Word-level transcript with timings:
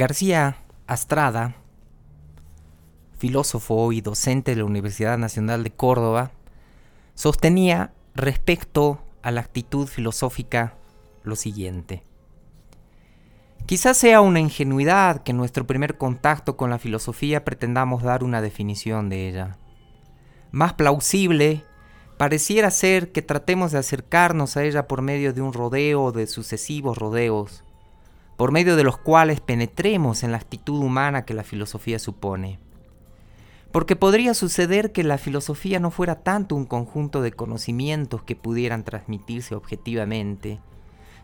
García 0.00 0.56
Astrada, 0.86 1.56
filósofo 3.18 3.92
y 3.92 4.00
docente 4.00 4.52
de 4.52 4.56
la 4.56 4.64
Universidad 4.64 5.18
Nacional 5.18 5.62
de 5.62 5.72
Córdoba, 5.72 6.30
sostenía 7.14 7.92
respecto 8.14 9.02
a 9.20 9.30
la 9.30 9.42
actitud 9.42 9.86
filosófica 9.86 10.78
lo 11.22 11.36
siguiente. 11.36 12.02
Quizás 13.66 13.98
sea 13.98 14.22
una 14.22 14.40
ingenuidad 14.40 15.22
que 15.22 15.32
en 15.32 15.36
nuestro 15.36 15.66
primer 15.66 15.98
contacto 15.98 16.56
con 16.56 16.70
la 16.70 16.78
filosofía 16.78 17.44
pretendamos 17.44 18.02
dar 18.02 18.24
una 18.24 18.40
definición 18.40 19.10
de 19.10 19.28
ella. 19.28 19.58
Más 20.50 20.72
plausible 20.72 21.62
pareciera 22.16 22.70
ser 22.70 23.12
que 23.12 23.20
tratemos 23.20 23.72
de 23.72 23.80
acercarnos 23.80 24.56
a 24.56 24.64
ella 24.64 24.88
por 24.88 25.02
medio 25.02 25.34
de 25.34 25.42
un 25.42 25.52
rodeo 25.52 26.10
de 26.10 26.26
sucesivos 26.26 26.96
rodeos, 26.96 27.64
por 28.40 28.52
medio 28.52 28.74
de 28.74 28.84
los 28.84 28.96
cuales 28.96 29.38
penetremos 29.42 30.22
en 30.22 30.32
la 30.32 30.38
actitud 30.38 30.82
humana 30.82 31.26
que 31.26 31.34
la 31.34 31.44
filosofía 31.44 31.98
supone. 31.98 32.58
Porque 33.70 33.96
podría 33.96 34.32
suceder 34.32 34.92
que 34.92 35.04
la 35.04 35.18
filosofía 35.18 35.78
no 35.78 35.90
fuera 35.90 36.22
tanto 36.22 36.56
un 36.56 36.64
conjunto 36.64 37.20
de 37.20 37.32
conocimientos 37.32 38.22
que 38.22 38.36
pudieran 38.36 38.82
transmitirse 38.82 39.54
objetivamente, 39.54 40.58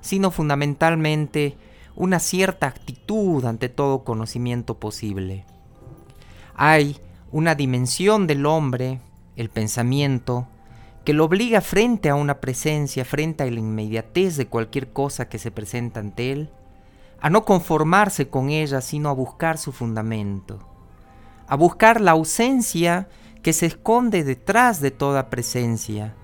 sino 0.03 0.31
fundamentalmente 0.31 1.57
una 1.95 2.19
cierta 2.19 2.67
actitud 2.67 3.43
ante 3.47 3.71
todo 3.71 4.05
conocimiento 4.05 4.79
posible. 4.79 5.47
Hay 6.55 6.99
una 7.33 7.55
dimensión 7.55 8.27
del 8.27 8.45
hombre, 8.45 9.01
el 9.37 9.49
pensamiento, 9.49 10.49
que 11.03 11.15
lo 11.15 11.25
obliga 11.25 11.63
frente 11.63 12.11
a 12.11 12.15
una 12.15 12.43
presencia, 12.43 13.07
frente 13.07 13.43
a 13.43 13.51
la 13.51 13.59
inmediatez 13.59 14.37
de 14.37 14.49
cualquier 14.49 14.93
cosa 14.93 15.31
que 15.31 15.39
se 15.39 15.51
presenta 15.51 16.01
ante 16.01 16.31
él, 16.31 16.51
a 17.21 17.31
no 17.31 17.45
conformarse 17.45 18.29
con 18.29 18.51
ella, 18.51 18.81
sino 18.81 19.09
a 19.09 19.13
buscar 19.13 19.59
su 19.59 19.73
fundamento, 19.73 20.59
a 21.47 21.57
buscar 21.57 22.01
la 22.01 22.13
ausencia 22.13 23.09
que 23.43 23.53
se 23.53 23.67
esconde 23.67 24.25
detrás 24.25 24.81
de 24.81 24.91
toda 24.91 25.31
presencia. 25.31 26.15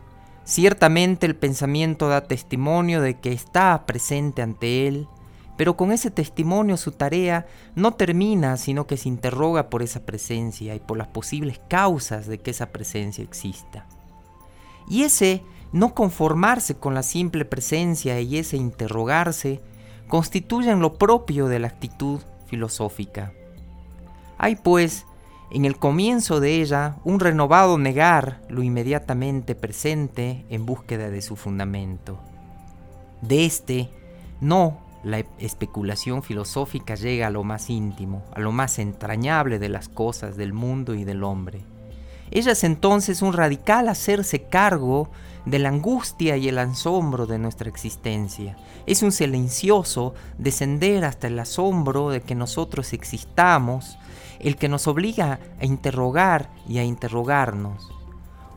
Ciertamente 0.44 1.26
el 1.26 1.36
pensamiento 1.36 2.08
da 2.08 2.24
testimonio 2.24 3.00
de 3.00 3.20
que 3.20 3.32
está 3.32 3.86
presente 3.86 4.42
ante 4.42 4.88
él, 4.88 5.08
pero 5.56 5.76
con 5.76 5.92
ese 5.92 6.10
testimonio 6.10 6.76
su 6.76 6.92
tarea 6.92 7.46
no 7.76 7.94
termina, 7.94 8.56
sino 8.56 8.86
que 8.86 8.96
se 8.96 9.08
interroga 9.08 9.70
por 9.70 9.82
esa 9.82 10.00
presencia 10.00 10.74
y 10.74 10.80
por 10.80 10.98
las 10.98 11.08
posibles 11.08 11.60
causas 11.68 12.26
de 12.26 12.38
que 12.38 12.50
esa 12.50 12.72
presencia 12.72 13.22
exista. 13.22 13.86
Y 14.88 15.04
ese 15.04 15.44
no 15.72 15.94
conformarse 15.94 16.74
con 16.74 16.94
la 16.94 17.02
simple 17.02 17.44
presencia 17.44 18.20
y 18.20 18.38
ese 18.38 18.56
interrogarse 18.56 19.60
constituyen 20.08 20.80
lo 20.80 20.94
propio 20.94 21.48
de 21.48 21.58
la 21.58 21.68
actitud 21.68 22.20
filosófica. 22.46 23.32
Hay 24.38 24.56
pues 24.56 25.06
en 25.50 25.64
el 25.64 25.76
comienzo 25.76 26.40
de 26.40 26.62
ella 26.62 26.96
un 27.04 27.20
renovado 27.20 27.78
negar 27.78 28.40
lo 28.48 28.62
inmediatamente 28.62 29.54
presente 29.54 30.44
en 30.48 30.66
búsqueda 30.66 31.10
de 31.10 31.22
su 31.22 31.36
fundamento. 31.36 32.18
De 33.20 33.44
este, 33.44 33.90
no 34.40 34.78
la 35.04 35.24
especulación 35.38 36.22
filosófica 36.22 36.94
llega 36.94 37.26
a 37.26 37.30
lo 37.30 37.44
más 37.44 37.70
íntimo, 37.70 38.22
a 38.34 38.40
lo 38.40 38.52
más 38.52 38.78
entrañable 38.78 39.58
de 39.58 39.68
las 39.68 39.88
cosas, 39.88 40.36
del 40.36 40.52
mundo 40.52 40.94
y 40.94 41.04
del 41.04 41.24
hombre. 41.24 41.60
Ella 42.30 42.52
es 42.52 42.64
entonces 42.64 43.20
un 43.20 43.32
radical 43.32 43.88
hacerse 43.88 44.44
cargo 44.44 45.10
de 45.44 45.58
la 45.58 45.68
angustia 45.68 46.36
y 46.36 46.48
el 46.48 46.58
asombro 46.58 47.26
de 47.26 47.38
nuestra 47.38 47.68
existencia. 47.68 48.56
Es 48.86 49.02
un 49.02 49.12
silencioso 49.12 50.14
descender 50.38 51.04
hasta 51.04 51.26
el 51.26 51.38
asombro 51.38 52.10
de 52.10 52.20
que 52.20 52.34
nosotros 52.34 52.92
existamos, 52.92 53.98
el 54.38 54.56
que 54.56 54.68
nos 54.68 54.86
obliga 54.86 55.40
a 55.60 55.64
interrogar 55.64 56.50
y 56.68 56.78
a 56.78 56.84
interrogarnos. 56.84 57.90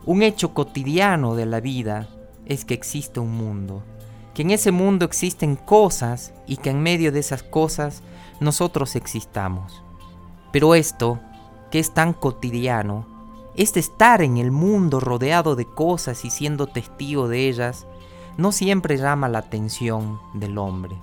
Un 0.06 0.22
hecho 0.22 0.54
cotidiano 0.54 1.36
de 1.36 1.46
la 1.46 1.60
vida 1.60 2.08
es 2.46 2.66
que 2.66 2.76
existe 2.76 3.20
un 3.20 3.32
mundo, 3.36 3.84
que 4.34 4.44
en 4.44 4.52
ese 4.52 4.72
mundo 4.72 5.06
existen 5.06 5.56
cosas 5.56 6.34
y 6.46 6.58
que 6.58 6.70
en 6.70 6.82
medio 6.82 7.12
de 7.12 7.20
esas 7.20 7.42
cosas 7.42 8.04
nosotros 8.40 8.96
existamos. 8.96 9.82
Pero 10.52 10.76
esto, 10.76 11.20
que 11.72 11.80
es 11.80 11.94
tan 11.94 12.14
cotidiano, 12.14 13.15
este 13.58 13.80
estar 13.80 14.22
en 14.22 14.38
el 14.38 14.52
mundo 14.52 15.00
rodeado 15.00 15.56
de 15.56 15.66
cosas 15.66 16.26
y 16.26 16.30
siendo 16.30 16.68
testigo 16.68 17.28
de 17.28 17.48
ellas, 17.48 17.88
no 18.38 18.52
siempre 18.52 18.98
llama 18.98 19.30
la 19.30 19.40
atención 19.40 20.20
del 20.34 20.58
hombre. 20.58 20.98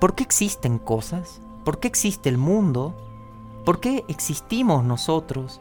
¿Por 0.00 0.14
qué 0.14 0.22
existen 0.22 0.78
cosas? 0.78 1.42
¿Por 1.64 1.78
qué 1.78 1.88
existe 1.88 2.30
el 2.30 2.38
mundo? 2.38 2.94
¿Por 3.66 3.80
qué 3.80 4.04
existimos 4.08 4.82
nosotros? 4.82 5.60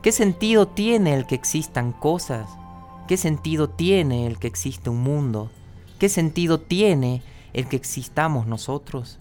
¿Qué 0.00 0.12
sentido 0.12 0.68
tiene 0.68 1.14
el 1.14 1.26
que 1.26 1.34
existan 1.34 1.92
cosas? 1.92 2.48
¿Qué 3.08 3.16
sentido 3.16 3.68
tiene 3.68 4.26
el 4.28 4.38
que 4.38 4.46
existe 4.46 4.90
un 4.90 5.02
mundo? 5.02 5.50
¿Qué 5.98 6.08
sentido 6.08 6.60
tiene 6.60 7.22
el 7.52 7.66
que 7.66 7.76
existamos 7.76 8.46
nosotros? 8.46 9.18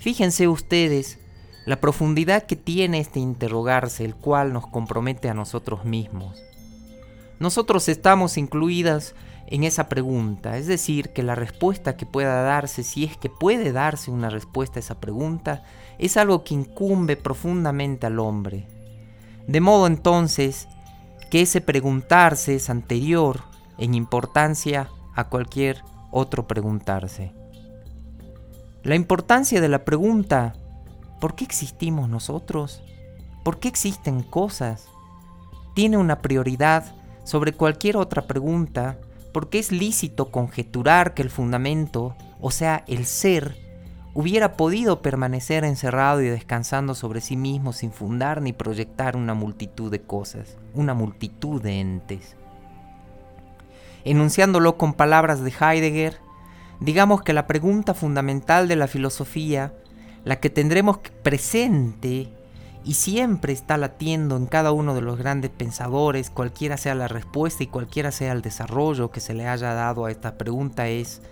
Fíjense 0.00 0.46
ustedes 0.46 1.18
la 1.66 1.80
profundidad 1.80 2.44
que 2.44 2.56
tiene 2.56 3.00
este 3.00 3.18
interrogarse, 3.18 4.04
el 4.04 4.14
cual 4.14 4.52
nos 4.52 4.66
compromete 4.68 5.28
a 5.28 5.34
nosotros 5.34 5.84
mismos. 5.84 6.40
Nosotros 7.40 7.88
estamos 7.88 8.38
incluidas 8.38 9.14
en 9.48 9.64
esa 9.64 9.88
pregunta, 9.88 10.56
es 10.56 10.68
decir, 10.68 11.10
que 11.10 11.22
la 11.22 11.34
respuesta 11.34 11.96
que 11.96 12.06
pueda 12.06 12.42
darse, 12.42 12.82
si 12.82 13.04
es 13.04 13.16
que 13.16 13.28
puede 13.28 13.72
darse 13.72 14.10
una 14.10 14.30
respuesta 14.30 14.78
a 14.78 14.80
esa 14.80 15.00
pregunta, 15.00 15.64
es 15.98 16.16
algo 16.16 16.44
que 16.44 16.54
incumbe 16.54 17.16
profundamente 17.16 18.06
al 18.06 18.20
hombre. 18.20 18.68
De 19.46 19.60
modo 19.60 19.86
entonces 19.88 20.68
que 21.30 21.42
ese 21.42 21.60
preguntarse 21.60 22.54
es 22.54 22.70
anterior 22.70 23.42
en 23.76 23.94
importancia 23.94 24.88
a 25.14 25.28
cualquier 25.28 25.82
otro 26.12 26.46
preguntarse. 26.46 27.32
La 28.82 28.94
importancia 28.94 29.60
de 29.60 29.68
la 29.68 29.84
pregunta 29.84 30.54
¿Por 31.20 31.34
qué 31.34 31.44
existimos 31.44 32.08
nosotros? 32.08 32.82
¿Por 33.42 33.58
qué 33.58 33.68
existen 33.68 34.22
cosas? 34.22 34.88
Tiene 35.74 35.96
una 35.96 36.20
prioridad 36.20 36.84
sobre 37.24 37.52
cualquier 37.52 37.96
otra 37.96 38.26
pregunta 38.26 38.98
porque 39.32 39.58
es 39.58 39.72
lícito 39.72 40.30
conjeturar 40.30 41.14
que 41.14 41.22
el 41.22 41.30
fundamento, 41.30 42.16
o 42.40 42.50
sea, 42.50 42.84
el 42.86 43.06
ser, 43.06 43.56
hubiera 44.14 44.56
podido 44.56 45.02
permanecer 45.02 45.64
encerrado 45.64 46.22
y 46.22 46.28
descansando 46.28 46.94
sobre 46.94 47.20
sí 47.20 47.36
mismo 47.36 47.74
sin 47.74 47.92
fundar 47.92 48.40
ni 48.40 48.54
proyectar 48.54 49.14
una 49.16 49.34
multitud 49.34 49.90
de 49.90 50.00
cosas, 50.00 50.56
una 50.72 50.94
multitud 50.94 51.60
de 51.60 51.80
entes. 51.80 52.34
Enunciándolo 54.04 54.78
con 54.78 54.94
palabras 54.94 55.42
de 55.42 55.52
Heidegger, 55.52 56.18
digamos 56.80 57.22
que 57.22 57.32
la 57.32 57.46
pregunta 57.46 57.92
fundamental 57.92 58.68
de 58.68 58.76
la 58.76 58.86
filosofía 58.86 59.74
la 60.26 60.40
que 60.40 60.50
tendremos 60.50 60.98
presente 61.22 62.28
y 62.84 62.94
siempre 62.94 63.52
está 63.52 63.76
latiendo 63.76 64.36
en 64.36 64.46
cada 64.46 64.72
uno 64.72 64.92
de 64.92 65.00
los 65.00 65.16
grandes 65.18 65.52
pensadores, 65.52 66.30
cualquiera 66.30 66.76
sea 66.76 66.96
la 66.96 67.06
respuesta 67.06 67.62
y 67.62 67.68
cualquiera 67.68 68.10
sea 68.10 68.32
el 68.32 68.42
desarrollo 68.42 69.12
que 69.12 69.20
se 69.20 69.34
le 69.34 69.46
haya 69.46 69.72
dado 69.72 70.04
a 70.04 70.10
esta 70.10 70.36
pregunta 70.36 70.88
es, 70.88 71.22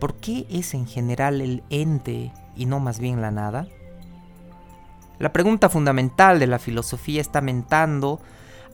¿por 0.00 0.16
qué 0.16 0.44
es 0.50 0.74
en 0.74 0.88
general 0.88 1.40
el 1.40 1.62
ente 1.70 2.32
y 2.56 2.66
no 2.66 2.80
más 2.80 2.98
bien 2.98 3.20
la 3.20 3.30
nada? 3.30 3.68
La 5.20 5.32
pregunta 5.32 5.68
fundamental 5.68 6.40
de 6.40 6.48
la 6.48 6.58
filosofía 6.58 7.20
está 7.20 7.40
mentando 7.42 8.20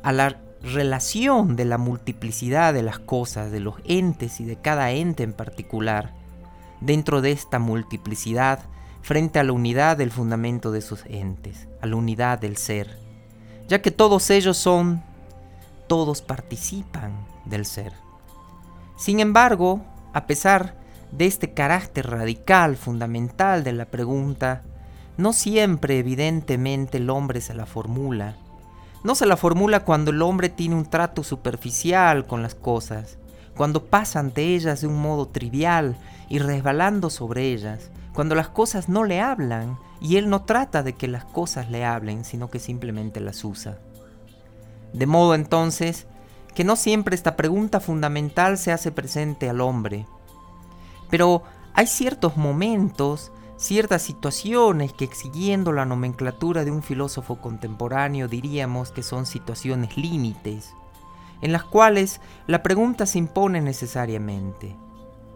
a 0.03 0.13
la 0.13 0.41
relación 0.63 1.57
de 1.57 1.67
la 1.67 1.77
multiplicidad 1.77 2.73
de 2.73 2.83
las 2.83 3.01
cosas, 3.01 3.51
de 3.51 3.61
los 3.61 3.75
entes 3.85 4.41
y 4.41 4.47
de 4.47 4.57
cada 4.57 4.93
ente 4.93 5.25
en 5.25 5.35
particular. 5.35 6.15
Dentro 6.81 7.21
de 7.21 7.33
esta 7.33 7.59
multiplicidad 7.59 8.61
frente 9.09 9.39
a 9.39 9.43
la 9.43 9.53
unidad 9.53 9.97
del 9.97 10.11
fundamento 10.11 10.71
de 10.71 10.83
sus 10.83 11.07
entes, 11.07 11.67
a 11.81 11.87
la 11.87 11.97
unidad 11.97 12.39
del 12.39 12.59
ser, 12.59 12.99
ya 13.67 13.81
que 13.81 13.91
todos 13.91 14.29
ellos 14.29 14.59
son, 14.59 15.03
todos 15.87 16.21
participan 16.21 17.27
del 17.47 17.65
ser. 17.65 17.95
Sin 18.99 19.21
embargo, 19.21 19.81
a 20.13 20.27
pesar 20.27 20.75
de 21.11 21.25
este 21.25 21.55
carácter 21.55 22.11
radical, 22.11 22.77
fundamental 22.77 23.65
de 23.65 23.73
la 23.73 23.87
pregunta, 23.87 24.61
no 25.17 25.33
siempre 25.33 25.99
evidentemente 25.99 26.99
el 26.99 27.09
hombre 27.09 27.41
se 27.41 27.55
la 27.55 27.65
formula. 27.65 28.37
No 29.05 29.15
se 29.15 29.25
la 29.25 29.39
formula 29.39 29.87
cuando 29.87 30.11
el 30.11 30.21
hombre 30.21 30.51
tiene 30.51 30.75
un 30.75 30.85
trato 30.85 31.25
superficial 31.25 32.27
con 32.27 32.43
las 32.43 32.55
cosas, 32.55 33.17
cuando 33.57 33.87
pasa 33.87 34.21
ante 34.21 34.55
ellas 34.55 34.83
de 34.83 34.87
un 34.87 35.01
modo 35.01 35.29
trivial 35.29 35.97
y 36.29 36.41
resbalando 36.41 37.09
sobre 37.09 37.55
ellas, 37.55 37.91
cuando 38.19 38.35
las 38.35 38.49
cosas 38.49 38.89
no 38.89 39.05
le 39.05 39.21
hablan 39.21 39.79
y 40.01 40.17
él 40.17 40.29
no 40.29 40.43
trata 40.43 40.83
de 40.83 40.95
que 40.95 41.07
las 41.07 41.25
cosas 41.25 41.71
le 41.71 41.85
hablen, 41.85 42.25
sino 42.25 42.51
que 42.51 42.59
simplemente 42.59 43.21
las 43.21 43.45
usa. 43.45 43.79
De 44.93 45.07
modo 45.07 45.37
entonces 45.37 46.09
que 46.53 46.65
no 46.65 46.75
siempre 46.75 47.15
esta 47.15 47.37
pregunta 47.37 47.79
fundamental 47.79 48.59
se 48.59 48.73
hace 48.73 48.91
presente 48.91 49.49
al 49.49 49.61
hombre. 49.61 50.05
Pero 51.09 51.45
hay 51.75 51.87
ciertos 51.87 52.37
momentos 52.37 53.31
ciertas 53.57 54.03
situaciones 54.03 54.93
que 54.93 55.07
siguiendo 55.15 55.71
la 55.73 55.85
nomenclatura 55.85 56.65
de 56.65 56.73
un 56.73 56.83
filósofo 56.83 57.41
contemporáneo 57.41 58.27
diríamos 58.27 58.91
que 58.91 59.05
son 59.05 59.27
situaciones 59.27 59.97
límites, 59.97 60.75
en 61.41 61.53
las 61.53 61.63
cuales 61.63 62.21
la 62.49 62.65
pregunta 62.65 63.07
se 63.07 63.19
impone 63.19 63.61
necesariamente. 63.61 64.77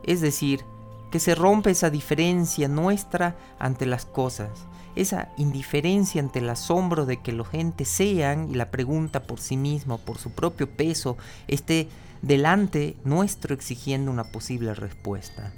Es 0.02 0.20
decir, 0.20 0.64
que 1.12 1.20
se 1.20 1.35
rompe 1.35 1.70
esa 1.70 1.91
diferencia 1.91 2.69
nuestra 2.69 3.37
ante 3.59 3.85
las 3.85 4.06
cosas, 4.06 4.49
esa 4.97 5.29
indiferencia 5.37 6.23
ante 6.23 6.38
el 6.38 6.49
asombro 6.49 7.05
de 7.05 7.19
que 7.19 7.32
los 7.32 7.49
entes 7.53 7.88
sean 7.88 8.50
y 8.50 8.55
la 8.55 8.70
pregunta 8.70 9.25
por 9.25 9.38
sí 9.38 9.59
mismo, 9.59 9.99
por 9.99 10.17
su 10.17 10.31
propio 10.31 10.70
peso, 10.70 11.19
esté 11.49 11.88
delante 12.23 12.97
nuestro 13.05 13.55
exigiendo 13.55 14.11
una 14.11 14.25
posible 14.25 14.73
respuesta. 14.73 15.53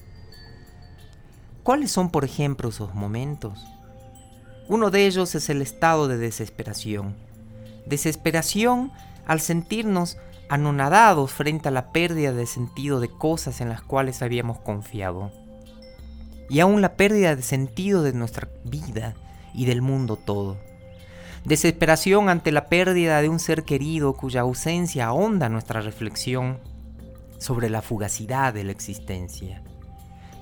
¿Cuáles 1.63 1.93
son, 1.93 2.11
por 2.11 2.25
ejemplo, 2.25 2.71
esos 2.71 2.93
momentos? 2.93 3.65
Uno 4.69 4.91
de 4.91 5.07
ellos 5.07 5.37
es 5.37 5.49
el 5.51 5.63
estado 5.63 6.09
de 6.09 6.19
desesperación. 6.19 7.15
Desesperación 7.87 8.91
al 9.25 9.41
sentirnos 9.41 10.17
anonadados 10.49 11.31
frente 11.31 11.69
a 11.69 11.71
la 11.71 11.93
pérdida 11.93 12.33
de 12.33 12.47
sentido 12.47 12.99
de 12.99 13.09
cosas 13.09 13.61
en 13.61 13.69
las 13.69 13.83
cuales 13.83 14.21
habíamos 14.21 14.59
confiado. 14.59 15.44
Y 16.49 16.61
aún 16.61 16.81
la 16.83 16.97
pérdida 16.97 17.35
de 17.37 17.43
sentido 17.43 18.03
de 18.03 18.13
nuestra 18.13 18.49
vida 18.65 19.15
y 19.55 19.67
del 19.67 19.83
mundo 19.83 20.17
todo. 20.17 20.59
Desesperación 21.45 22.29
ante 22.29 22.53
la 22.53 22.69
pérdida 22.69 23.21
de 23.21 23.29
un 23.29 23.39
ser 23.39 23.65
querido 23.65 24.15
cuya 24.15 24.43
ausencia 24.43 25.07
ahonda 25.07 25.49
nuestra 25.49 25.81
reflexión 25.81 26.59
sobre 27.39 27.69
la 27.69 27.83
fugacidad 27.83 28.55
de 28.55 28.65
la 28.65 28.73
existencia. 28.73 29.63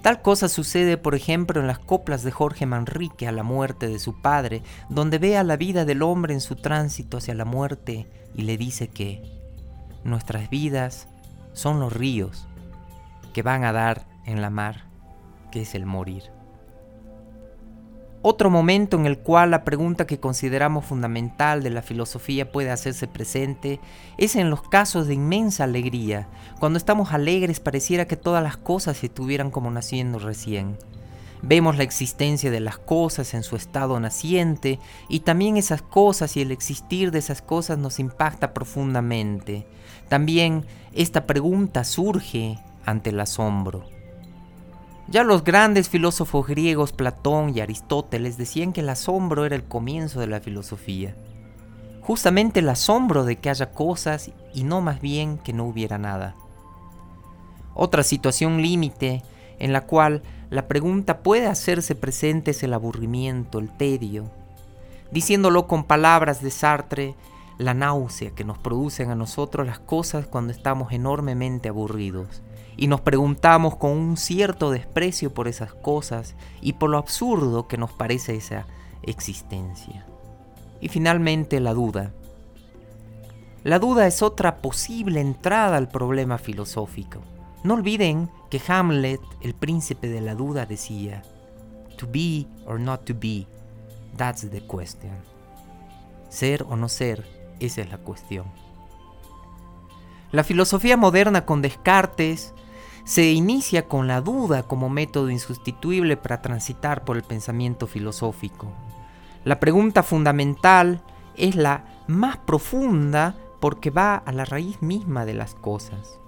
Tal 0.02 0.20
cosa 0.20 0.48
sucede, 0.48 0.96
por 0.96 1.14
ejemplo, 1.14 1.60
en 1.60 1.68
las 1.68 1.78
coplas 1.78 2.24
de 2.24 2.32
Jorge 2.32 2.66
Manrique 2.66 3.28
a 3.28 3.32
la 3.32 3.44
muerte 3.44 3.86
de 3.86 4.00
su 4.00 4.20
padre, 4.20 4.62
donde 4.88 5.18
ve 5.18 5.36
a 5.36 5.44
la 5.44 5.56
vida 5.56 5.84
del 5.84 6.02
hombre 6.02 6.34
en 6.34 6.40
su 6.40 6.56
tránsito 6.56 7.18
hacia 7.18 7.34
la 7.34 7.44
muerte 7.44 8.08
y 8.34 8.42
le 8.42 8.56
dice 8.56 8.88
que 8.88 9.22
nuestras 10.02 10.50
vidas 10.50 11.06
son 11.52 11.78
los 11.78 11.92
ríos 11.92 12.46
que 13.32 13.42
van 13.42 13.64
a 13.64 13.72
dar 13.72 14.06
en 14.26 14.42
la 14.42 14.50
mar, 14.50 14.84
que 15.52 15.62
es 15.62 15.76
el 15.76 15.86
morir. 15.86 16.24
Otro 18.24 18.50
momento 18.50 18.96
en 18.96 19.06
el 19.06 19.18
cual 19.18 19.50
la 19.50 19.64
pregunta 19.64 20.06
que 20.06 20.20
consideramos 20.20 20.84
fundamental 20.84 21.64
de 21.64 21.70
la 21.70 21.82
filosofía 21.82 22.52
puede 22.52 22.70
hacerse 22.70 23.08
presente 23.08 23.80
es 24.16 24.36
en 24.36 24.48
los 24.48 24.62
casos 24.62 25.08
de 25.08 25.14
inmensa 25.14 25.64
alegría. 25.64 26.28
Cuando 26.60 26.76
estamos 26.76 27.12
alegres 27.12 27.58
pareciera 27.58 28.06
que 28.06 28.16
todas 28.16 28.40
las 28.40 28.56
cosas 28.56 29.02
estuvieran 29.02 29.50
como 29.50 29.72
naciendo 29.72 30.20
recién. 30.20 30.78
Vemos 31.42 31.76
la 31.76 31.82
existencia 31.82 32.52
de 32.52 32.60
las 32.60 32.78
cosas 32.78 33.34
en 33.34 33.42
su 33.42 33.56
estado 33.56 33.98
naciente 33.98 34.78
y 35.08 35.20
también 35.20 35.56
esas 35.56 35.82
cosas 35.82 36.36
y 36.36 36.42
el 36.42 36.52
existir 36.52 37.10
de 37.10 37.18
esas 37.18 37.42
cosas 37.42 37.78
nos 37.78 37.98
impacta 37.98 38.54
profundamente. 38.54 39.66
También 40.08 40.64
esta 40.92 41.26
pregunta 41.26 41.82
surge 41.82 42.60
ante 42.86 43.10
el 43.10 43.18
asombro. 43.18 44.01
Ya 45.08 45.24
los 45.24 45.42
grandes 45.42 45.88
filósofos 45.88 46.46
griegos 46.46 46.92
Platón 46.92 47.52
y 47.54 47.60
Aristóteles 47.60 48.38
decían 48.38 48.72
que 48.72 48.80
el 48.80 48.88
asombro 48.88 49.44
era 49.44 49.56
el 49.56 49.64
comienzo 49.64 50.20
de 50.20 50.28
la 50.28 50.40
filosofía. 50.40 51.16
Justamente 52.02 52.60
el 52.60 52.68
asombro 52.68 53.24
de 53.24 53.36
que 53.36 53.50
haya 53.50 53.72
cosas 53.72 54.30
y 54.54 54.64
no 54.64 54.80
más 54.80 55.00
bien 55.00 55.38
que 55.38 55.52
no 55.52 55.64
hubiera 55.64 55.98
nada. 55.98 56.36
Otra 57.74 58.04
situación 58.04 58.62
límite 58.62 59.22
en 59.58 59.72
la 59.72 59.82
cual 59.82 60.22
la 60.50 60.68
pregunta 60.68 61.22
puede 61.22 61.46
hacerse 61.46 61.94
presente 61.94 62.52
es 62.52 62.62
el 62.62 62.72
aburrimiento, 62.72 63.58
el 63.58 63.76
tedio. 63.76 64.30
Diciéndolo 65.10 65.66
con 65.66 65.84
palabras 65.84 66.42
de 66.42 66.50
Sartre, 66.50 67.16
la 67.58 67.74
náusea 67.74 68.30
que 68.30 68.44
nos 68.44 68.58
producen 68.58 69.10
a 69.10 69.14
nosotros 69.14 69.66
las 69.66 69.78
cosas 69.78 70.26
cuando 70.26 70.52
estamos 70.52 70.92
enormemente 70.92 71.68
aburridos 71.68 72.42
y 72.76 72.86
nos 72.86 73.00
preguntamos 73.00 73.76
con 73.76 73.90
un 73.90 74.16
cierto 74.16 74.70
desprecio 74.70 75.32
por 75.32 75.48
esas 75.48 75.74
cosas 75.74 76.34
y 76.60 76.74
por 76.74 76.90
lo 76.90 76.98
absurdo 76.98 77.68
que 77.68 77.76
nos 77.76 77.92
parece 77.92 78.36
esa 78.36 78.66
existencia. 79.02 80.06
Y 80.80 80.88
finalmente 80.88 81.60
la 81.60 81.74
duda. 81.74 82.12
La 83.62 83.78
duda 83.78 84.06
es 84.06 84.22
otra 84.22 84.56
posible 84.56 85.20
entrada 85.20 85.76
al 85.76 85.88
problema 85.88 86.38
filosófico. 86.38 87.20
No 87.62 87.74
olviden 87.74 88.28
que 88.50 88.60
Hamlet, 88.66 89.20
el 89.40 89.54
príncipe 89.54 90.08
de 90.08 90.20
la 90.20 90.34
duda, 90.34 90.66
decía, 90.66 91.22
To 91.98 92.08
be 92.10 92.46
or 92.66 92.80
not 92.80 93.04
to 93.04 93.14
be, 93.14 93.46
that's 94.16 94.50
the 94.50 94.60
question. 94.66 95.12
Ser 96.28 96.64
o 96.64 96.76
no 96.76 96.88
ser, 96.88 97.24
esa 97.60 97.82
es 97.82 97.90
la 97.90 97.98
cuestión. 97.98 98.46
La 100.32 100.42
filosofía 100.42 100.96
moderna 100.96 101.44
con 101.44 101.62
Descartes 101.62 102.54
se 103.04 103.32
inicia 103.32 103.88
con 103.88 104.06
la 104.06 104.20
duda 104.20 104.62
como 104.62 104.88
método 104.88 105.30
insustituible 105.30 106.16
para 106.16 106.42
transitar 106.42 107.04
por 107.04 107.16
el 107.16 107.22
pensamiento 107.22 107.86
filosófico. 107.86 108.72
La 109.44 109.58
pregunta 109.58 110.02
fundamental 110.02 111.02
es 111.36 111.56
la 111.56 111.84
más 112.06 112.36
profunda 112.36 113.36
porque 113.60 113.90
va 113.90 114.16
a 114.16 114.32
la 114.32 114.44
raíz 114.44 114.80
misma 114.82 115.24
de 115.24 115.34
las 115.34 115.54
cosas. 115.54 116.18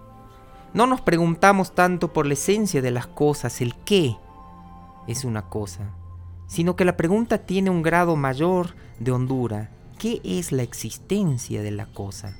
No 0.72 0.86
nos 0.86 1.00
preguntamos 1.00 1.74
tanto 1.74 2.12
por 2.12 2.26
la 2.26 2.34
esencia 2.34 2.82
de 2.82 2.90
las 2.90 3.06
cosas, 3.06 3.60
el 3.60 3.76
qué 3.76 4.16
es 5.06 5.24
una 5.24 5.42
cosa, 5.48 5.90
sino 6.48 6.74
que 6.74 6.84
la 6.84 6.96
pregunta 6.96 7.38
tiene 7.38 7.70
un 7.70 7.82
grado 7.82 8.16
mayor 8.16 8.74
de 8.98 9.12
hondura. 9.12 9.70
¿Qué 9.98 10.20
es 10.24 10.50
la 10.50 10.64
existencia 10.64 11.62
de 11.62 11.70
la 11.70 11.86
cosa? 11.86 12.36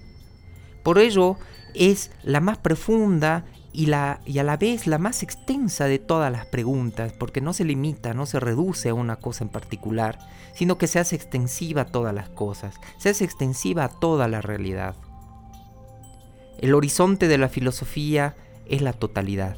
Por 0.82 0.98
ello 0.98 1.36
es 1.74 2.10
la 2.24 2.40
más 2.40 2.58
profunda 2.58 3.44
y, 3.74 3.86
la, 3.86 4.20
y 4.24 4.38
a 4.38 4.44
la 4.44 4.56
vez 4.56 4.86
la 4.86 4.98
más 4.98 5.24
extensa 5.24 5.86
de 5.86 5.98
todas 5.98 6.30
las 6.30 6.46
preguntas, 6.46 7.12
porque 7.12 7.40
no 7.40 7.52
se 7.52 7.64
limita, 7.64 8.14
no 8.14 8.24
se 8.24 8.38
reduce 8.38 8.90
a 8.90 8.94
una 8.94 9.16
cosa 9.16 9.42
en 9.42 9.50
particular, 9.50 10.18
sino 10.54 10.78
que 10.78 10.86
se 10.86 11.00
hace 11.00 11.16
extensiva 11.16 11.82
a 11.82 11.86
todas 11.86 12.14
las 12.14 12.28
cosas, 12.28 12.76
se 12.98 13.10
hace 13.10 13.24
extensiva 13.24 13.84
a 13.84 13.88
toda 13.88 14.28
la 14.28 14.40
realidad. 14.40 14.94
El 16.60 16.72
horizonte 16.72 17.26
de 17.26 17.36
la 17.36 17.48
filosofía 17.48 18.36
es 18.66 18.80
la 18.80 18.92
totalidad. 18.92 19.56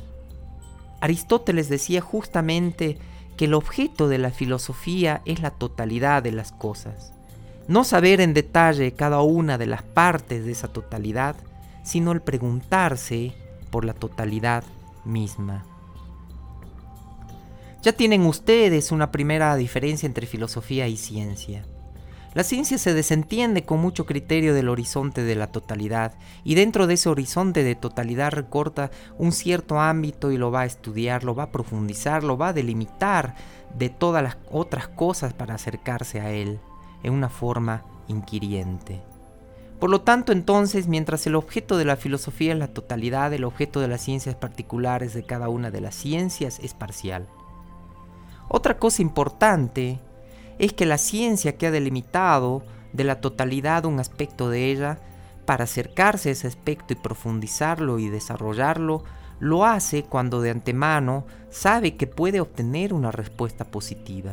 Aristóteles 1.02 1.68
decía 1.68 2.00
justamente 2.00 2.96
que 3.36 3.44
el 3.44 3.52
objeto 3.52 4.08
de 4.08 4.16
la 4.16 4.30
filosofía 4.30 5.20
es 5.26 5.40
la 5.40 5.50
totalidad 5.50 6.22
de 6.22 6.32
las 6.32 6.52
cosas. 6.52 7.12
No 7.68 7.84
saber 7.84 8.22
en 8.22 8.32
detalle 8.32 8.92
cada 8.92 9.20
una 9.20 9.58
de 9.58 9.66
las 9.66 9.82
partes 9.82 10.46
de 10.46 10.52
esa 10.52 10.68
totalidad, 10.68 11.36
sino 11.84 12.12
el 12.12 12.22
preguntarse 12.22 13.34
por 13.70 13.84
la 13.84 13.94
totalidad 13.94 14.64
misma. 15.04 15.64
Ya 17.82 17.92
tienen 17.92 18.22
ustedes 18.26 18.90
una 18.90 19.12
primera 19.12 19.54
diferencia 19.56 20.06
entre 20.06 20.26
filosofía 20.26 20.88
y 20.88 20.96
ciencia. 20.96 21.64
La 22.34 22.42
ciencia 22.42 22.76
se 22.76 22.92
desentiende 22.92 23.64
con 23.64 23.80
mucho 23.80 24.04
criterio 24.04 24.52
del 24.52 24.68
horizonte 24.68 25.22
de 25.22 25.36
la 25.36 25.46
totalidad 25.46 26.12
y 26.44 26.54
dentro 26.54 26.86
de 26.86 26.94
ese 26.94 27.08
horizonte 27.08 27.64
de 27.64 27.74
totalidad 27.76 28.32
recorta 28.32 28.90
un 29.16 29.32
cierto 29.32 29.80
ámbito 29.80 30.30
y 30.30 30.36
lo 30.36 30.50
va 30.50 30.62
a 30.62 30.66
estudiar, 30.66 31.24
lo 31.24 31.34
va 31.34 31.44
a 31.44 31.50
profundizar, 31.50 32.24
lo 32.24 32.36
va 32.36 32.48
a 32.48 32.52
delimitar 32.52 33.36
de 33.78 33.88
todas 33.88 34.22
las 34.22 34.36
otras 34.50 34.88
cosas 34.88 35.32
para 35.32 35.54
acercarse 35.54 36.20
a 36.20 36.30
él 36.30 36.58
en 37.02 37.14
una 37.14 37.30
forma 37.30 37.84
inquiriente. 38.06 39.00
Por 39.78 39.90
lo 39.90 40.00
tanto, 40.00 40.32
entonces, 40.32 40.88
mientras 40.88 41.26
el 41.26 41.34
objeto 41.34 41.76
de 41.76 41.84
la 41.84 41.96
filosofía 41.96 42.52
es 42.52 42.58
la 42.58 42.68
totalidad, 42.68 43.32
el 43.32 43.44
objeto 43.44 43.80
de 43.80 43.88
las 43.88 44.00
ciencias 44.00 44.34
particulares 44.34 45.12
de 45.12 45.24
cada 45.24 45.48
una 45.48 45.70
de 45.70 45.82
las 45.82 45.94
ciencias 45.94 46.58
es 46.60 46.72
parcial. 46.72 47.26
Otra 48.48 48.78
cosa 48.78 49.02
importante 49.02 49.98
es 50.58 50.72
que 50.72 50.86
la 50.86 50.98
ciencia 50.98 51.56
que 51.56 51.66
ha 51.66 51.70
delimitado 51.70 52.62
de 52.92 53.04
la 53.04 53.20
totalidad 53.20 53.84
un 53.84 54.00
aspecto 54.00 54.48
de 54.48 54.70
ella, 54.70 54.98
para 55.44 55.64
acercarse 55.64 56.30
a 56.30 56.32
ese 56.32 56.48
aspecto 56.48 56.92
y 56.92 56.96
profundizarlo 56.96 57.98
y 57.98 58.08
desarrollarlo, 58.08 59.04
lo 59.38 59.66
hace 59.66 60.02
cuando 60.02 60.40
de 60.40 60.50
antemano 60.50 61.26
sabe 61.50 61.96
que 61.96 62.06
puede 62.06 62.40
obtener 62.40 62.94
una 62.94 63.12
respuesta 63.12 63.64
positiva. 63.64 64.32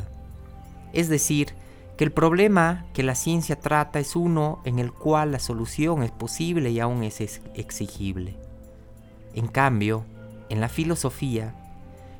Es 0.93 1.09
decir, 1.09 1.53
el 2.03 2.11
problema 2.11 2.85
que 2.93 3.03
la 3.03 3.15
ciencia 3.15 3.59
trata 3.59 3.99
es 3.99 4.15
uno 4.15 4.61
en 4.65 4.79
el 4.79 4.91
cual 4.91 5.31
la 5.31 5.39
solución 5.39 6.03
es 6.03 6.11
posible 6.11 6.69
y 6.69 6.79
aún 6.79 7.03
es 7.03 7.21
exigible. 7.55 8.35
En 9.33 9.47
cambio, 9.47 10.05
en 10.49 10.61
la 10.61 10.69
filosofía, 10.69 11.55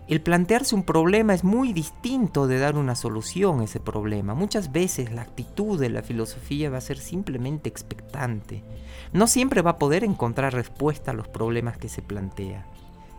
el 0.07 0.21
plantearse 0.21 0.75
un 0.75 0.83
problema 0.83 1.33
es 1.33 1.43
muy 1.43 1.71
distinto 1.71 2.45
de 2.47 2.59
dar 2.59 2.75
una 2.75 2.95
solución 2.95 3.61
a 3.61 3.63
ese 3.63 3.79
problema. 3.79 4.33
Muchas 4.33 4.71
veces 4.71 5.11
la 5.11 5.21
actitud 5.21 5.79
de 5.79 5.89
la 5.89 6.01
filosofía 6.01 6.69
va 6.69 6.77
a 6.77 6.81
ser 6.81 6.97
simplemente 6.97 7.69
expectante. 7.69 8.63
No 9.13 9.27
siempre 9.27 9.61
va 9.61 9.71
a 9.71 9.77
poder 9.79 10.03
encontrar 10.03 10.53
respuesta 10.53 11.11
a 11.11 11.13
los 11.13 11.27
problemas 11.29 11.77
que 11.77 11.89
se 11.89 12.01
plantea. 12.01 12.67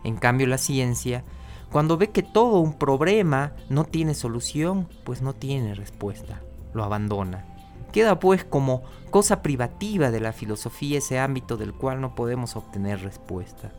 En 0.03 0.17
cambio, 0.17 0.47
la 0.47 0.57
ciencia 0.57 1.23
Cuando 1.71 1.97
ve 1.97 2.11
que 2.11 2.23
todo 2.23 2.59
un 2.59 2.77
problema 2.77 3.53
no 3.69 3.83
tiene 3.83 4.13
solución, 4.13 4.87
pues 5.03 5.21
no 5.21 5.33
tiene 5.33 5.73
respuesta, 5.73 6.41
lo 6.75 6.83
abandona. 6.83 7.45
Queda 7.91 8.19
pues 8.19 8.43
como 8.43 8.83
cosa 9.09 9.41
privativa 9.41 10.11
de 10.11 10.19
la 10.19 10.33
filosofía 10.33 10.99
ese 10.99 11.17
ámbito 11.17 11.57
del 11.57 11.73
cual 11.73 12.01
no 12.01 12.13
podemos 12.13 12.55
obtener 12.55 13.01
respuesta. 13.01 13.71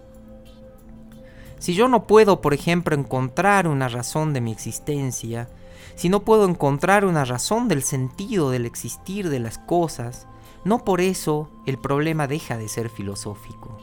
Si 1.59 1.75
yo 1.75 1.89
no 1.89 2.07
puedo, 2.07 2.41
por 2.41 2.55
ejemplo, 2.55 2.95
encontrar 2.95 3.69
una 3.69 3.89
razón 3.89 4.33
de 4.33 4.41
mi 4.41 4.53
existencia, 4.53 5.49
si 5.95 6.09
no 6.09 6.21
puedo 6.21 6.47
encontrar 6.47 7.05
una 7.05 7.25
razón 7.25 7.69
del 7.69 7.83
sentido 7.83 8.51
del 8.51 8.67
existir 8.67 9.31
de 9.31 9.41
las 9.41 9.59
cosas, 9.59 10.27
no 10.65 10.85
por 10.85 11.01
eso 11.01 11.49
el 11.65 11.79
problema 11.79 12.27
deja 12.27 12.57
de 12.57 12.69
ser 12.69 12.91
filosófico. 12.91 13.79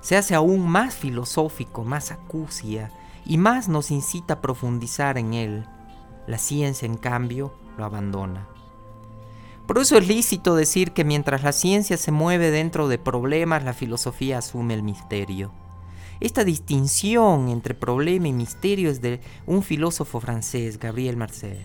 Se 0.00 0.16
hace 0.16 0.34
aún 0.34 0.66
más 0.66 0.94
filosófico, 0.94 1.84
más 1.84 2.10
acucia, 2.10 2.90
y 3.24 3.38
más 3.38 3.68
nos 3.68 3.90
incita 3.90 4.34
a 4.34 4.40
profundizar 4.40 5.18
en 5.18 5.34
él. 5.34 5.66
La 6.26 6.38
ciencia, 6.38 6.86
en 6.86 6.96
cambio, 6.96 7.52
abandona. 7.86 8.48
Por 9.66 9.78
eso 9.78 9.96
es 9.96 10.08
lícito 10.08 10.56
decir 10.56 10.92
que 10.92 11.04
mientras 11.04 11.44
la 11.44 11.52
ciencia 11.52 11.96
se 11.96 12.10
mueve 12.10 12.50
dentro 12.50 12.88
de 12.88 12.98
problemas, 12.98 13.62
la 13.62 13.72
filosofía 13.72 14.38
asume 14.38 14.74
el 14.74 14.82
misterio. 14.82 15.52
Esta 16.18 16.44
distinción 16.44 17.48
entre 17.48 17.74
problema 17.74 18.28
y 18.28 18.32
misterio 18.32 18.90
es 18.90 19.00
de 19.00 19.20
un 19.46 19.62
filósofo 19.62 20.20
francés, 20.20 20.78
Gabriel 20.78 21.16
Marcel, 21.16 21.64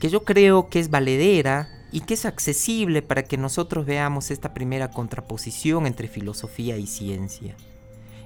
que 0.00 0.10
yo 0.10 0.24
creo 0.24 0.68
que 0.68 0.80
es 0.80 0.90
valedera 0.90 1.68
y 1.90 2.02
que 2.02 2.14
es 2.14 2.26
accesible 2.26 3.02
para 3.02 3.22
que 3.22 3.38
nosotros 3.38 3.86
veamos 3.86 4.30
esta 4.30 4.52
primera 4.52 4.90
contraposición 4.90 5.86
entre 5.86 6.08
filosofía 6.08 6.76
y 6.76 6.86
ciencia. 6.86 7.56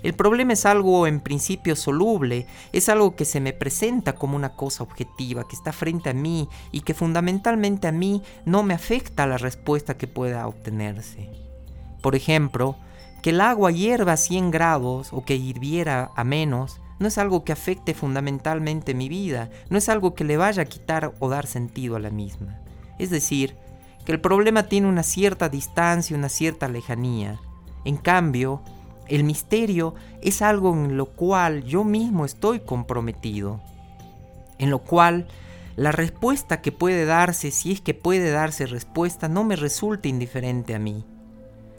El 0.02 0.14
problema 0.14 0.54
es 0.54 0.66
algo 0.66 1.06
en 1.06 1.20
principio 1.20 1.76
soluble, 1.76 2.46
es 2.72 2.88
algo 2.88 3.14
que 3.14 3.24
se 3.24 3.40
me 3.40 3.52
presenta 3.52 4.14
como 4.14 4.36
una 4.36 4.56
cosa 4.56 4.82
objetiva, 4.82 5.46
que 5.46 5.54
está 5.54 5.72
frente 5.72 6.10
a 6.10 6.14
mí 6.14 6.48
y 6.72 6.80
que 6.80 6.94
fundamentalmente 6.94 7.86
a 7.86 7.92
mí 7.92 8.22
no 8.44 8.62
me 8.64 8.74
afecta 8.74 9.26
la 9.26 9.38
respuesta 9.38 9.96
que 9.96 10.08
pueda 10.08 10.46
obtenerse. 10.48 11.30
Por 12.00 12.16
ejemplo, 12.16 12.76
que 13.22 13.30
el 13.30 13.40
agua 13.40 13.70
hierva 13.70 14.14
a 14.14 14.16
100 14.16 14.50
grados 14.50 15.12
o 15.12 15.24
que 15.24 15.36
hirviera 15.36 16.10
a 16.16 16.24
menos 16.24 16.80
no 16.98 17.08
es 17.08 17.18
algo 17.18 17.44
que 17.44 17.52
afecte 17.52 17.94
fundamentalmente 17.94 18.94
mi 18.94 19.08
vida, 19.08 19.50
no 19.70 19.78
es 19.78 19.88
algo 19.88 20.14
que 20.14 20.24
le 20.24 20.36
vaya 20.36 20.62
a 20.62 20.66
quitar 20.66 21.14
o 21.20 21.28
dar 21.28 21.46
sentido 21.46 21.96
a 21.96 22.00
la 22.00 22.10
misma. 22.10 22.60
Es 22.98 23.10
decir, 23.10 23.56
que 24.04 24.12
el 24.12 24.20
problema 24.20 24.64
tiene 24.64 24.88
una 24.88 25.02
cierta 25.02 25.48
distancia, 25.48 26.16
una 26.16 26.28
cierta 26.28 26.68
lejanía. 26.68 27.40
En 27.84 27.96
cambio, 27.96 28.62
el 29.08 29.24
misterio 29.24 29.94
es 30.20 30.42
algo 30.42 30.72
en 30.74 30.96
lo 30.96 31.06
cual 31.06 31.64
yo 31.64 31.84
mismo 31.84 32.24
estoy 32.24 32.60
comprometido, 32.60 33.60
en 34.58 34.70
lo 34.70 34.78
cual 34.80 35.26
la 35.76 35.92
respuesta 35.92 36.60
que 36.60 36.72
puede 36.72 37.04
darse, 37.04 37.50
si 37.50 37.72
es 37.72 37.80
que 37.80 37.94
puede 37.94 38.30
darse 38.30 38.66
respuesta, 38.66 39.28
no 39.28 39.44
me 39.44 39.56
resulta 39.56 40.08
indiferente 40.08 40.74
a 40.74 40.78
mí. 40.78 41.04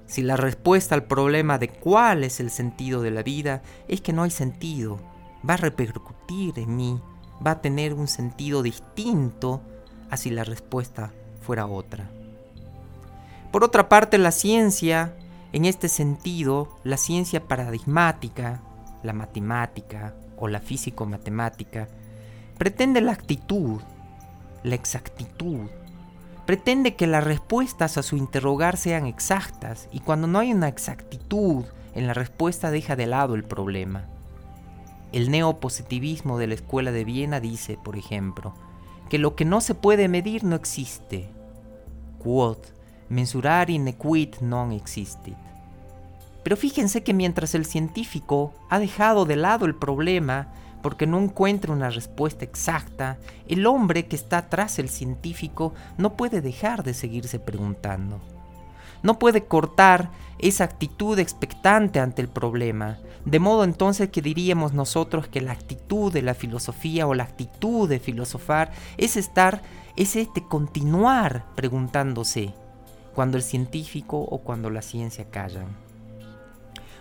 Si 0.07 0.21
la 0.21 0.35
respuesta 0.35 0.95
al 0.95 1.05
problema 1.05 1.57
de 1.57 1.69
cuál 1.69 2.23
es 2.23 2.39
el 2.39 2.49
sentido 2.49 3.01
de 3.01 3.11
la 3.11 3.23
vida 3.23 3.61
es 3.87 4.01
que 4.01 4.13
no 4.13 4.23
hay 4.23 4.31
sentido, 4.31 4.99
va 5.47 5.55
a 5.55 5.57
repercutir 5.57 6.57
en 6.59 6.75
mí, 6.75 6.99
va 7.45 7.51
a 7.51 7.61
tener 7.61 7.93
un 7.93 8.07
sentido 8.07 8.63
distinto 8.63 9.61
a 10.09 10.17
si 10.17 10.29
la 10.29 10.43
respuesta 10.43 11.11
fuera 11.41 11.67
otra. 11.67 12.09
Por 13.51 13.63
otra 13.63 13.89
parte, 13.89 14.17
la 14.17 14.31
ciencia, 14.31 15.15
en 15.53 15.65
este 15.65 15.87
sentido, 15.87 16.67
la 16.83 16.97
ciencia 16.97 17.47
paradigmática, 17.47 18.61
la 19.03 19.13
matemática 19.13 20.15
o 20.35 20.47
la 20.47 20.59
físico-matemática, 20.59 21.87
pretende 22.57 23.01
la 23.01 23.11
actitud, 23.11 23.79
la 24.63 24.73
exactitud, 24.73 25.69
pretende 26.47 26.95
que 26.95 27.05
las 27.05 27.23
respuestas 27.23 27.99
a 27.99 28.03
su 28.03 28.17
interrogar 28.17 28.77
sean 28.77 29.05
exactas 29.05 29.87
y 29.91 29.99
cuando 29.99 30.25
no 30.25 30.39
hay 30.39 30.53
una 30.53 30.67
exactitud 30.67 31.65
en 31.93 32.07
la 32.07 32.15
respuesta 32.15 32.71
deja 32.71 32.95
de 32.95 33.05
lado 33.05 33.35
el 33.35 33.43
problema. 33.43 34.05
El 35.11 35.29
neopositivismo 35.29 36.39
de 36.39 36.47
la 36.47 36.55
Escuela 36.55 36.91
de 36.91 37.05
Viena 37.05 37.39
dice, 37.39 37.77
por 37.83 37.95
ejemplo, 37.95 38.55
que 39.07 39.19
lo 39.19 39.35
que 39.35 39.45
no 39.45 39.61
se 39.61 39.75
puede 39.75 40.07
medir 40.07 40.43
no 40.43 40.55
existe. 40.55 41.29
Quod 42.17 42.57
mensurari 43.09 43.79
nequit 43.79 44.39
non 44.41 44.71
existit. 44.71 45.37
Pero 46.43 46.57
fíjense 46.57 47.03
que 47.03 47.13
mientras 47.13 47.55
el 47.55 47.65
científico 47.65 48.53
ha 48.69 48.79
dejado 48.79 49.25
de 49.25 49.37
lado 49.37 49.65
el 49.65 49.75
problema 49.75 50.47
porque 50.81 51.07
no 51.07 51.17
encuentra 51.17 51.71
una 51.71 51.89
respuesta 51.89 52.43
exacta, 52.43 53.17
el 53.47 53.65
hombre 53.65 54.05
que 54.07 54.17
está 54.17 54.49
tras 54.49 54.77
el 54.79 54.89
científico 54.89 55.73
no 55.97 56.17
puede 56.17 56.41
dejar 56.41 56.83
de 56.83 56.93
seguirse 56.93 57.39
preguntando. 57.39 58.19
No 59.01 59.17
puede 59.17 59.45
cortar 59.45 60.11
esa 60.39 60.65
actitud 60.65 61.17
expectante 61.19 62.01
ante 62.01 62.21
el 62.21 62.27
problema, 62.27 62.97
de 63.23 63.39
modo 63.39 63.63
entonces 63.63 64.09
que 64.09 64.21
diríamos 64.21 64.73
nosotros 64.73 65.29
que 65.29 65.39
la 65.39 65.53
actitud 65.53 66.11
de 66.11 66.21
la 66.21 66.33
filosofía 66.33 67.07
o 67.07 67.13
la 67.13 67.23
actitud 67.23 67.87
de 67.87 67.99
filosofar 67.99 68.73
es 68.97 69.15
estar, 69.15 69.61
es 69.95 70.17
este 70.17 70.45
continuar 70.45 71.45
preguntándose, 71.55 72.53
cuando 73.13 73.37
el 73.37 73.43
científico 73.43 74.17
o 74.19 74.39
cuando 74.39 74.69
la 74.69 74.81
ciencia 74.81 75.29
callan. 75.29 75.67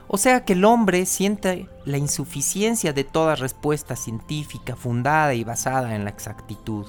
O 0.08 0.18
sea 0.18 0.44
que 0.44 0.52
el 0.52 0.64
hombre 0.64 1.06
siente 1.06 1.68
la 1.84 1.96
insuficiencia 1.96 2.92
de 2.92 3.04
toda 3.04 3.34
respuesta 3.34 3.96
científica 3.96 4.76
fundada 4.76 5.34
y 5.34 5.42
basada 5.44 5.94
en 5.94 6.04
la 6.04 6.10
exactitud. 6.10 6.86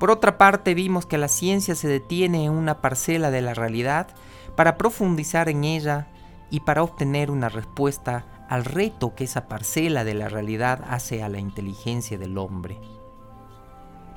Por 0.00 0.10
otra 0.10 0.38
parte, 0.38 0.74
vimos 0.74 1.06
que 1.06 1.18
la 1.18 1.28
ciencia 1.28 1.76
se 1.76 1.86
detiene 1.86 2.46
en 2.46 2.52
una 2.52 2.80
parcela 2.80 3.30
de 3.30 3.42
la 3.42 3.54
realidad 3.54 4.08
para 4.56 4.76
profundizar 4.76 5.48
en 5.48 5.62
ella 5.62 6.08
y 6.50 6.60
para 6.60 6.82
obtener 6.82 7.30
una 7.30 7.48
respuesta 7.48 8.26
al 8.48 8.64
reto 8.64 9.14
que 9.14 9.24
esa 9.24 9.46
parcela 9.46 10.02
de 10.04 10.14
la 10.14 10.28
realidad 10.28 10.84
hace 10.88 11.22
a 11.22 11.28
la 11.28 11.38
inteligencia 11.38 12.18
del 12.18 12.36
hombre. 12.36 12.78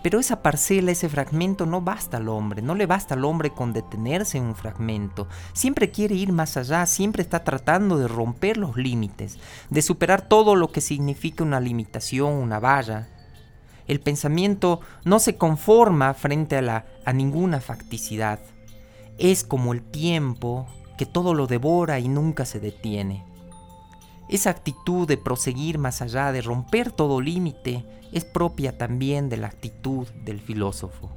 Pero 0.06 0.20
esa 0.20 0.44
parcela, 0.44 0.92
ese 0.92 1.10
fragmento 1.10 1.66
no 1.66 1.82
basta 1.82 2.18
al 2.18 2.30
hombre, 2.30 2.62
no 2.62 2.76
le 2.76 2.86
basta 2.86 3.16
al 3.16 3.26
hombre 3.26 3.50
con 3.50 3.74
detenerse 3.74 4.38
en 4.38 4.44
un 4.44 4.56
fragmento. 4.56 5.28
Siempre 5.54 5.90
quiere 5.90 6.14
ir 6.14 6.32
más 6.32 6.58
allá, 6.58 6.86
siempre 6.86 7.24
está 7.24 7.44
tratando 7.44 7.98
de 7.98 8.08
romper 8.08 8.58
los 8.58 8.78
límites, 8.78 9.40
de 9.72 9.82
superar 9.82 10.22
todo 10.22 10.56
lo 10.56 10.72
que 10.72 10.80
significa 10.80 11.44
una 11.44 11.60
limitación, 11.60 12.34
una 12.34 12.60
valla. 12.60 13.08
El 13.88 14.00
pensamiento 14.00 14.80
no 15.06 15.18
se 15.18 15.38
conforma 15.38 16.14
frente 16.14 16.56
a, 16.56 16.62
la, 16.62 16.86
a 17.04 17.12
ninguna 17.12 17.60
facticidad. 17.60 18.40
Es 19.18 19.44
como 19.44 19.74
el 19.74 19.82
tiempo 19.82 20.68
que 21.00 21.08
todo 21.08 21.34
lo 21.34 21.48
devora 21.48 21.98
y 21.98 22.10
nunca 22.10 22.46
se 22.46 22.60
detiene. 22.60 23.26
Esa 24.28 24.50
actitud 24.50 25.08
de 25.08 25.18
proseguir 25.18 25.78
más 25.78 26.02
allá, 26.02 26.32
de 26.32 26.42
romper 26.42 26.92
todo 26.92 27.22
límite, 27.22 27.86
es 28.12 28.26
propia 28.26 28.78
también 28.78 29.30
de 29.30 29.38
la 29.38 29.48
actitud 29.48 30.08
del 30.24 30.40
filósofo. 30.40 31.12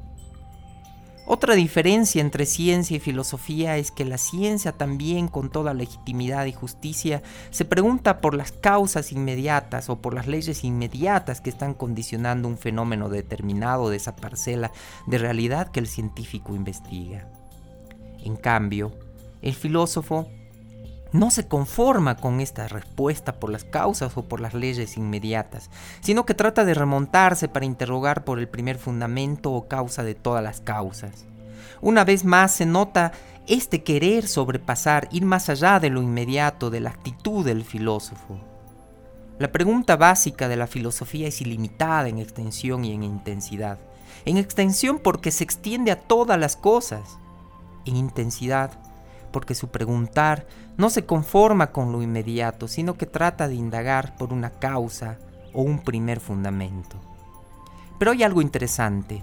Otra 1.30 1.54
diferencia 1.54 2.22
entre 2.22 2.46
ciencia 2.46 2.96
y 2.96 3.00
filosofía 3.00 3.76
es 3.76 3.90
que 3.90 4.06
la 4.06 4.16
ciencia 4.16 4.72
también 4.72 5.28
con 5.28 5.50
toda 5.50 5.74
legitimidad 5.74 6.46
y 6.46 6.54
justicia 6.54 7.22
se 7.50 7.66
pregunta 7.66 8.22
por 8.22 8.34
las 8.34 8.50
causas 8.50 9.12
inmediatas 9.12 9.90
o 9.90 10.00
por 10.00 10.14
las 10.14 10.26
leyes 10.26 10.64
inmediatas 10.64 11.42
que 11.42 11.50
están 11.50 11.74
condicionando 11.74 12.48
un 12.48 12.56
fenómeno 12.56 13.10
determinado 13.10 13.90
de 13.90 13.98
esa 13.98 14.16
parcela 14.16 14.72
de 15.06 15.18
realidad 15.18 15.70
que 15.70 15.80
el 15.80 15.86
científico 15.86 16.54
investiga. 16.54 17.28
En 18.20 18.36
cambio, 18.36 18.94
el 19.42 19.54
filósofo 19.54 20.30
no 21.12 21.30
se 21.30 21.48
conforma 21.48 22.16
con 22.16 22.40
esta 22.40 22.68
respuesta 22.68 23.40
por 23.40 23.50
las 23.50 23.64
causas 23.64 24.16
o 24.16 24.28
por 24.28 24.40
las 24.40 24.54
leyes 24.54 24.96
inmediatas, 24.96 25.70
sino 26.00 26.26
que 26.26 26.34
trata 26.34 26.64
de 26.64 26.74
remontarse 26.74 27.48
para 27.48 27.64
interrogar 27.64 28.24
por 28.24 28.38
el 28.38 28.48
primer 28.48 28.78
fundamento 28.78 29.52
o 29.52 29.68
causa 29.68 30.02
de 30.02 30.14
todas 30.14 30.42
las 30.42 30.60
causas. 30.60 31.24
Una 31.80 32.04
vez 32.04 32.24
más 32.24 32.52
se 32.52 32.66
nota 32.66 33.12
este 33.46 33.82
querer 33.82 34.28
sobrepasar, 34.28 35.08
ir 35.10 35.24
más 35.24 35.48
allá 35.48 35.80
de 35.80 35.90
lo 35.90 36.02
inmediato, 36.02 36.68
de 36.70 36.80
la 36.80 36.90
actitud 36.90 37.44
del 37.44 37.64
filósofo. 37.64 38.38
La 39.38 39.52
pregunta 39.52 39.96
básica 39.96 40.48
de 40.48 40.56
la 40.56 40.66
filosofía 40.66 41.28
es 41.28 41.40
ilimitada 41.40 42.08
en 42.08 42.18
extensión 42.18 42.84
y 42.84 42.92
en 42.92 43.04
intensidad. 43.04 43.78
En 44.24 44.36
extensión 44.36 44.98
porque 44.98 45.30
se 45.30 45.44
extiende 45.44 45.92
a 45.92 46.00
todas 46.00 46.38
las 46.38 46.56
cosas. 46.56 47.18
En 47.86 47.96
intensidad 47.96 48.72
porque 49.30 49.54
su 49.54 49.68
preguntar 49.68 50.46
no 50.76 50.90
se 50.90 51.04
conforma 51.04 51.72
con 51.72 51.92
lo 51.92 52.02
inmediato, 52.02 52.68
sino 52.68 52.96
que 52.96 53.06
trata 53.06 53.48
de 53.48 53.54
indagar 53.54 54.16
por 54.16 54.32
una 54.32 54.50
causa 54.50 55.18
o 55.52 55.62
un 55.62 55.80
primer 55.80 56.20
fundamento. 56.20 56.96
Pero 57.98 58.12
hay 58.12 58.22
algo 58.22 58.42
interesante. 58.42 59.22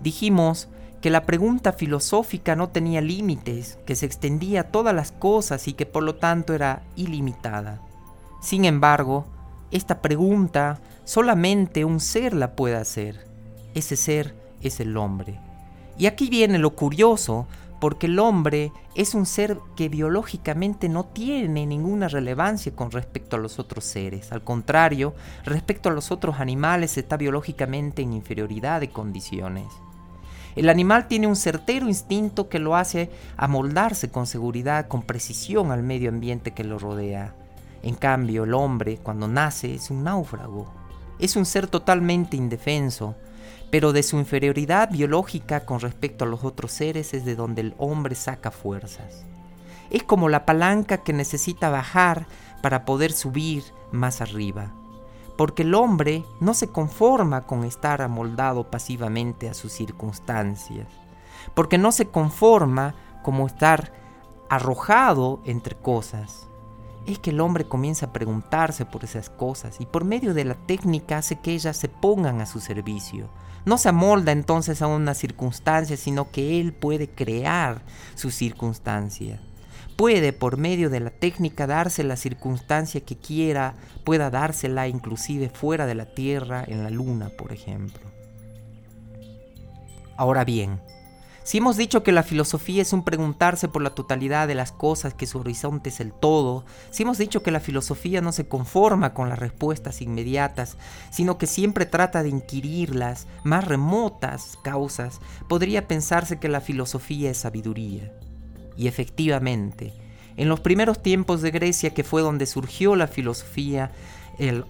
Dijimos 0.00 0.68
que 1.00 1.10
la 1.10 1.24
pregunta 1.24 1.72
filosófica 1.72 2.56
no 2.56 2.70
tenía 2.70 3.00
límites, 3.00 3.78
que 3.86 3.96
se 3.96 4.06
extendía 4.06 4.62
a 4.62 4.64
todas 4.64 4.94
las 4.94 5.12
cosas 5.12 5.68
y 5.68 5.74
que 5.74 5.86
por 5.86 6.02
lo 6.02 6.14
tanto 6.14 6.54
era 6.54 6.82
ilimitada. 6.96 7.80
Sin 8.40 8.64
embargo, 8.64 9.26
esta 9.70 10.00
pregunta 10.00 10.80
solamente 11.04 11.84
un 11.84 12.00
ser 12.00 12.34
la 12.34 12.56
puede 12.56 12.76
hacer. 12.76 13.26
Ese 13.74 13.96
ser 13.96 14.34
es 14.62 14.80
el 14.80 14.96
hombre. 14.96 15.40
Y 15.98 16.06
aquí 16.06 16.28
viene 16.28 16.58
lo 16.58 16.74
curioso, 16.74 17.46
porque 17.80 18.06
el 18.06 18.18
hombre 18.18 18.72
es 18.94 19.14
un 19.14 19.26
ser 19.26 19.58
que 19.76 19.88
biológicamente 19.88 20.88
no 20.88 21.04
tiene 21.04 21.66
ninguna 21.66 22.08
relevancia 22.08 22.74
con 22.74 22.90
respecto 22.90 23.36
a 23.36 23.38
los 23.38 23.58
otros 23.58 23.84
seres. 23.84 24.32
Al 24.32 24.42
contrario, 24.42 25.14
respecto 25.44 25.88
a 25.88 25.92
los 25.92 26.10
otros 26.10 26.40
animales 26.40 26.96
está 26.96 27.16
biológicamente 27.16 28.02
en 28.02 28.12
inferioridad 28.12 28.80
de 28.80 28.90
condiciones. 28.90 29.66
El 30.56 30.68
animal 30.68 31.08
tiene 31.08 31.26
un 31.26 31.36
certero 31.36 31.88
instinto 31.88 32.48
que 32.48 32.60
lo 32.60 32.76
hace 32.76 33.10
amoldarse 33.36 34.10
con 34.10 34.26
seguridad, 34.26 34.86
con 34.86 35.02
precisión 35.02 35.72
al 35.72 35.82
medio 35.82 36.10
ambiente 36.10 36.52
que 36.52 36.62
lo 36.62 36.78
rodea. 36.78 37.34
En 37.82 37.96
cambio, 37.96 38.44
el 38.44 38.54
hombre, 38.54 38.98
cuando 39.02 39.26
nace, 39.26 39.74
es 39.74 39.90
un 39.90 40.04
náufrago. 40.04 40.72
Es 41.18 41.36
un 41.36 41.44
ser 41.44 41.66
totalmente 41.66 42.36
indefenso, 42.36 43.16
pero 43.74 43.92
de 43.92 44.04
su 44.04 44.18
inferioridad 44.20 44.88
biológica 44.92 45.66
con 45.66 45.80
respecto 45.80 46.24
a 46.24 46.28
los 46.28 46.44
otros 46.44 46.70
seres 46.70 47.12
es 47.12 47.24
de 47.24 47.34
donde 47.34 47.60
el 47.60 47.74
hombre 47.76 48.14
saca 48.14 48.52
fuerzas. 48.52 49.24
Es 49.90 50.04
como 50.04 50.28
la 50.28 50.46
palanca 50.46 50.98
que 50.98 51.12
necesita 51.12 51.70
bajar 51.70 52.28
para 52.62 52.84
poder 52.84 53.10
subir 53.10 53.64
más 53.90 54.20
arriba, 54.20 54.72
porque 55.36 55.62
el 55.62 55.74
hombre 55.74 56.22
no 56.38 56.54
se 56.54 56.68
conforma 56.68 57.46
con 57.48 57.64
estar 57.64 58.00
amoldado 58.00 58.70
pasivamente 58.70 59.48
a 59.48 59.54
sus 59.54 59.72
circunstancias, 59.72 60.86
porque 61.54 61.76
no 61.76 61.90
se 61.90 62.06
conforma 62.06 62.94
como 63.24 63.44
estar 63.44 63.92
arrojado 64.50 65.40
entre 65.46 65.74
cosas. 65.74 66.46
Es 67.06 67.18
que 67.18 67.30
el 67.30 67.40
hombre 67.40 67.64
comienza 67.64 68.06
a 68.06 68.12
preguntarse 68.12 68.86
por 68.86 69.02
esas 69.02 69.30
cosas 69.30 69.80
y 69.80 69.86
por 69.86 70.04
medio 70.04 70.32
de 70.32 70.44
la 70.44 70.54
técnica 70.54 71.18
hace 71.18 71.40
que 71.40 71.54
ellas 71.54 71.76
se 71.76 71.88
pongan 71.88 72.40
a 72.40 72.46
su 72.46 72.60
servicio, 72.60 73.28
no 73.64 73.78
se 73.78 73.88
amolda 73.88 74.32
entonces 74.32 74.82
a 74.82 74.86
una 74.86 75.14
circunstancia, 75.14 75.96
sino 75.96 76.30
que 76.30 76.60
él 76.60 76.72
puede 76.72 77.08
crear 77.08 77.82
su 78.14 78.30
circunstancia. 78.30 79.40
Puede 79.96 80.32
por 80.32 80.56
medio 80.56 80.90
de 80.90 81.00
la 81.00 81.10
técnica 81.10 81.66
darse 81.66 82.02
la 82.02 82.16
circunstancia 82.16 83.00
que 83.00 83.16
quiera, 83.16 83.74
pueda 84.02 84.30
dársela 84.30 84.88
inclusive 84.88 85.48
fuera 85.48 85.86
de 85.86 85.94
la 85.94 86.06
Tierra, 86.06 86.64
en 86.66 86.82
la 86.82 86.90
Luna, 86.90 87.30
por 87.30 87.52
ejemplo. 87.52 88.02
Ahora 90.16 90.44
bien, 90.44 90.80
si 91.44 91.58
hemos 91.58 91.76
dicho 91.76 92.02
que 92.02 92.10
la 92.10 92.22
filosofía 92.22 92.80
es 92.80 92.94
un 92.94 93.04
preguntarse 93.04 93.68
por 93.68 93.82
la 93.82 93.94
totalidad 93.94 94.48
de 94.48 94.54
las 94.54 94.72
cosas, 94.72 95.12
que 95.12 95.26
su 95.26 95.38
horizonte 95.38 95.90
es 95.90 96.00
el 96.00 96.14
todo, 96.14 96.64
si 96.90 97.02
hemos 97.02 97.18
dicho 97.18 97.42
que 97.42 97.50
la 97.50 97.60
filosofía 97.60 98.22
no 98.22 98.32
se 98.32 98.48
conforma 98.48 99.12
con 99.12 99.28
las 99.28 99.38
respuestas 99.38 100.00
inmediatas, 100.00 100.78
sino 101.10 101.36
que 101.36 101.46
siempre 101.46 101.84
trata 101.84 102.22
de 102.22 102.30
inquirir 102.30 102.94
las 102.94 103.26
más 103.42 103.68
remotas 103.68 104.58
causas, 104.62 105.20
podría 105.46 105.86
pensarse 105.86 106.40
que 106.40 106.48
la 106.48 106.62
filosofía 106.62 107.30
es 107.30 107.36
sabiduría. 107.36 108.10
Y 108.74 108.88
efectivamente, 108.88 109.92
en 110.38 110.48
los 110.48 110.60
primeros 110.60 111.02
tiempos 111.02 111.42
de 111.42 111.50
Grecia, 111.50 111.92
que 111.92 112.04
fue 112.04 112.22
donde 112.22 112.46
surgió 112.46 112.96
la 112.96 113.06
filosofía, 113.06 113.92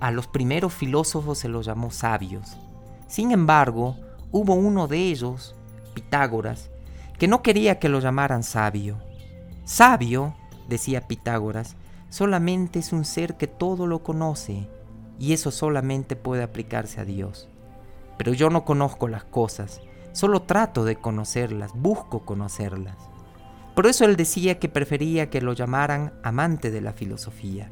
a 0.00 0.10
los 0.10 0.26
primeros 0.26 0.74
filósofos 0.74 1.38
se 1.38 1.48
los 1.48 1.66
llamó 1.66 1.92
sabios. 1.92 2.56
Sin 3.06 3.30
embargo, 3.30 3.96
hubo 4.32 4.54
uno 4.54 4.88
de 4.88 4.98
ellos, 4.98 5.54
Pitágoras, 5.94 6.70
que 7.18 7.28
no 7.28 7.42
quería 7.42 7.78
que 7.78 7.88
lo 7.88 8.00
llamaran 8.00 8.42
sabio. 8.42 8.98
Sabio, 9.64 10.34
decía 10.68 11.06
Pitágoras, 11.06 11.76
solamente 12.08 12.80
es 12.80 12.92
un 12.92 13.04
ser 13.04 13.36
que 13.36 13.46
todo 13.46 13.86
lo 13.86 14.02
conoce, 14.02 14.68
y 15.18 15.32
eso 15.32 15.50
solamente 15.50 16.16
puede 16.16 16.42
aplicarse 16.42 17.00
a 17.00 17.04
Dios. 17.04 17.48
Pero 18.18 18.32
yo 18.32 18.50
no 18.50 18.64
conozco 18.64 19.08
las 19.08 19.24
cosas, 19.24 19.80
solo 20.12 20.42
trato 20.42 20.84
de 20.84 20.96
conocerlas, 20.96 21.72
busco 21.74 22.24
conocerlas. 22.24 22.96
Por 23.74 23.86
eso 23.86 24.04
él 24.04 24.16
decía 24.16 24.58
que 24.58 24.68
prefería 24.68 25.30
que 25.30 25.40
lo 25.40 25.52
llamaran 25.52 26.12
amante 26.22 26.70
de 26.70 26.80
la 26.80 26.92
filosofía. 26.92 27.70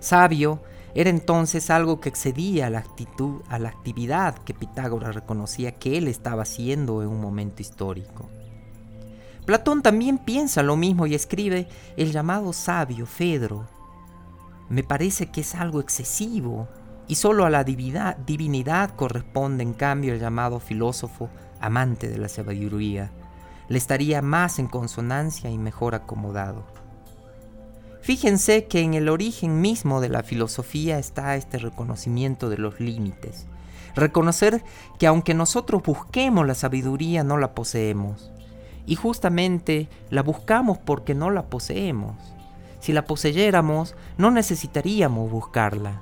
Sabio 0.00 0.62
era 0.94 1.10
entonces 1.10 1.70
algo 1.70 2.00
que 2.00 2.08
excedía 2.08 2.66
a 2.66 2.70
la 2.70 2.78
actitud, 2.78 3.42
a 3.48 3.58
la 3.58 3.68
actividad 3.68 4.38
que 4.38 4.54
Pitágoras 4.54 5.14
reconocía 5.14 5.72
que 5.72 5.98
él 5.98 6.08
estaba 6.08 6.42
haciendo 6.42 7.02
en 7.02 7.08
un 7.08 7.20
momento 7.20 7.62
histórico. 7.62 8.28
Platón 9.44 9.82
también 9.82 10.18
piensa 10.18 10.62
lo 10.62 10.76
mismo 10.76 11.06
y 11.06 11.14
escribe 11.14 11.68
el 11.96 12.12
llamado 12.12 12.52
sabio 12.52 13.06
Fedro. 13.06 13.66
Me 14.68 14.82
parece 14.82 15.30
que 15.30 15.40
es 15.40 15.54
algo 15.54 15.80
excesivo 15.80 16.68
y 17.06 17.14
solo 17.14 17.46
a 17.46 17.50
la 17.50 17.64
divinidad, 17.64 18.18
divinidad 18.18 18.94
corresponde 18.94 19.62
en 19.62 19.72
cambio 19.72 20.12
el 20.12 20.20
llamado 20.20 20.60
filósofo 20.60 21.30
amante 21.60 22.08
de 22.08 22.18
la 22.18 22.28
sabiduría. 22.28 23.10
Le 23.68 23.78
estaría 23.78 24.20
más 24.20 24.58
en 24.58 24.66
consonancia 24.66 25.50
y 25.50 25.56
mejor 25.56 25.94
acomodado. 25.94 26.66
Fíjense 28.00 28.66
que 28.66 28.80
en 28.80 28.94
el 28.94 29.08
origen 29.08 29.60
mismo 29.60 30.00
de 30.00 30.08
la 30.08 30.22
filosofía 30.22 30.98
está 30.98 31.36
este 31.36 31.58
reconocimiento 31.58 32.48
de 32.48 32.58
los 32.58 32.80
límites. 32.80 33.46
Reconocer 33.94 34.62
que 34.98 35.06
aunque 35.06 35.34
nosotros 35.34 35.82
busquemos 35.82 36.46
la 36.46 36.54
sabiduría, 36.54 37.24
no 37.24 37.36
la 37.36 37.54
poseemos. 37.54 38.30
Y 38.86 38.94
justamente 38.94 39.88
la 40.10 40.22
buscamos 40.22 40.78
porque 40.78 41.14
no 41.14 41.30
la 41.30 41.46
poseemos. 41.46 42.14
Si 42.80 42.92
la 42.92 43.04
poseyéramos, 43.04 43.96
no 44.16 44.30
necesitaríamos 44.30 45.30
buscarla. 45.30 46.00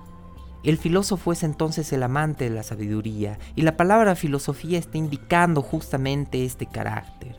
El 0.62 0.78
filósofo 0.78 1.32
es 1.32 1.42
entonces 1.42 1.92
el 1.92 2.02
amante 2.02 2.44
de 2.44 2.50
la 2.50 2.62
sabiduría, 2.62 3.38
y 3.54 3.62
la 3.62 3.76
palabra 3.76 4.16
filosofía 4.16 4.78
está 4.78 4.98
indicando 4.98 5.62
justamente 5.62 6.44
este 6.44 6.66
carácter. 6.66 7.36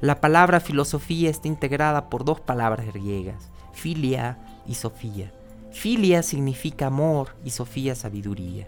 La 0.00 0.20
palabra 0.20 0.60
filosofía 0.60 1.30
está 1.30 1.48
integrada 1.48 2.10
por 2.10 2.24
dos 2.24 2.40
palabras 2.40 2.86
griegas, 2.92 3.50
filia 3.76 4.38
y 4.66 4.74
sofía. 4.74 5.32
Filia 5.70 6.22
significa 6.22 6.86
amor 6.86 7.36
y 7.44 7.50
sofía 7.50 7.94
sabiduría. 7.94 8.66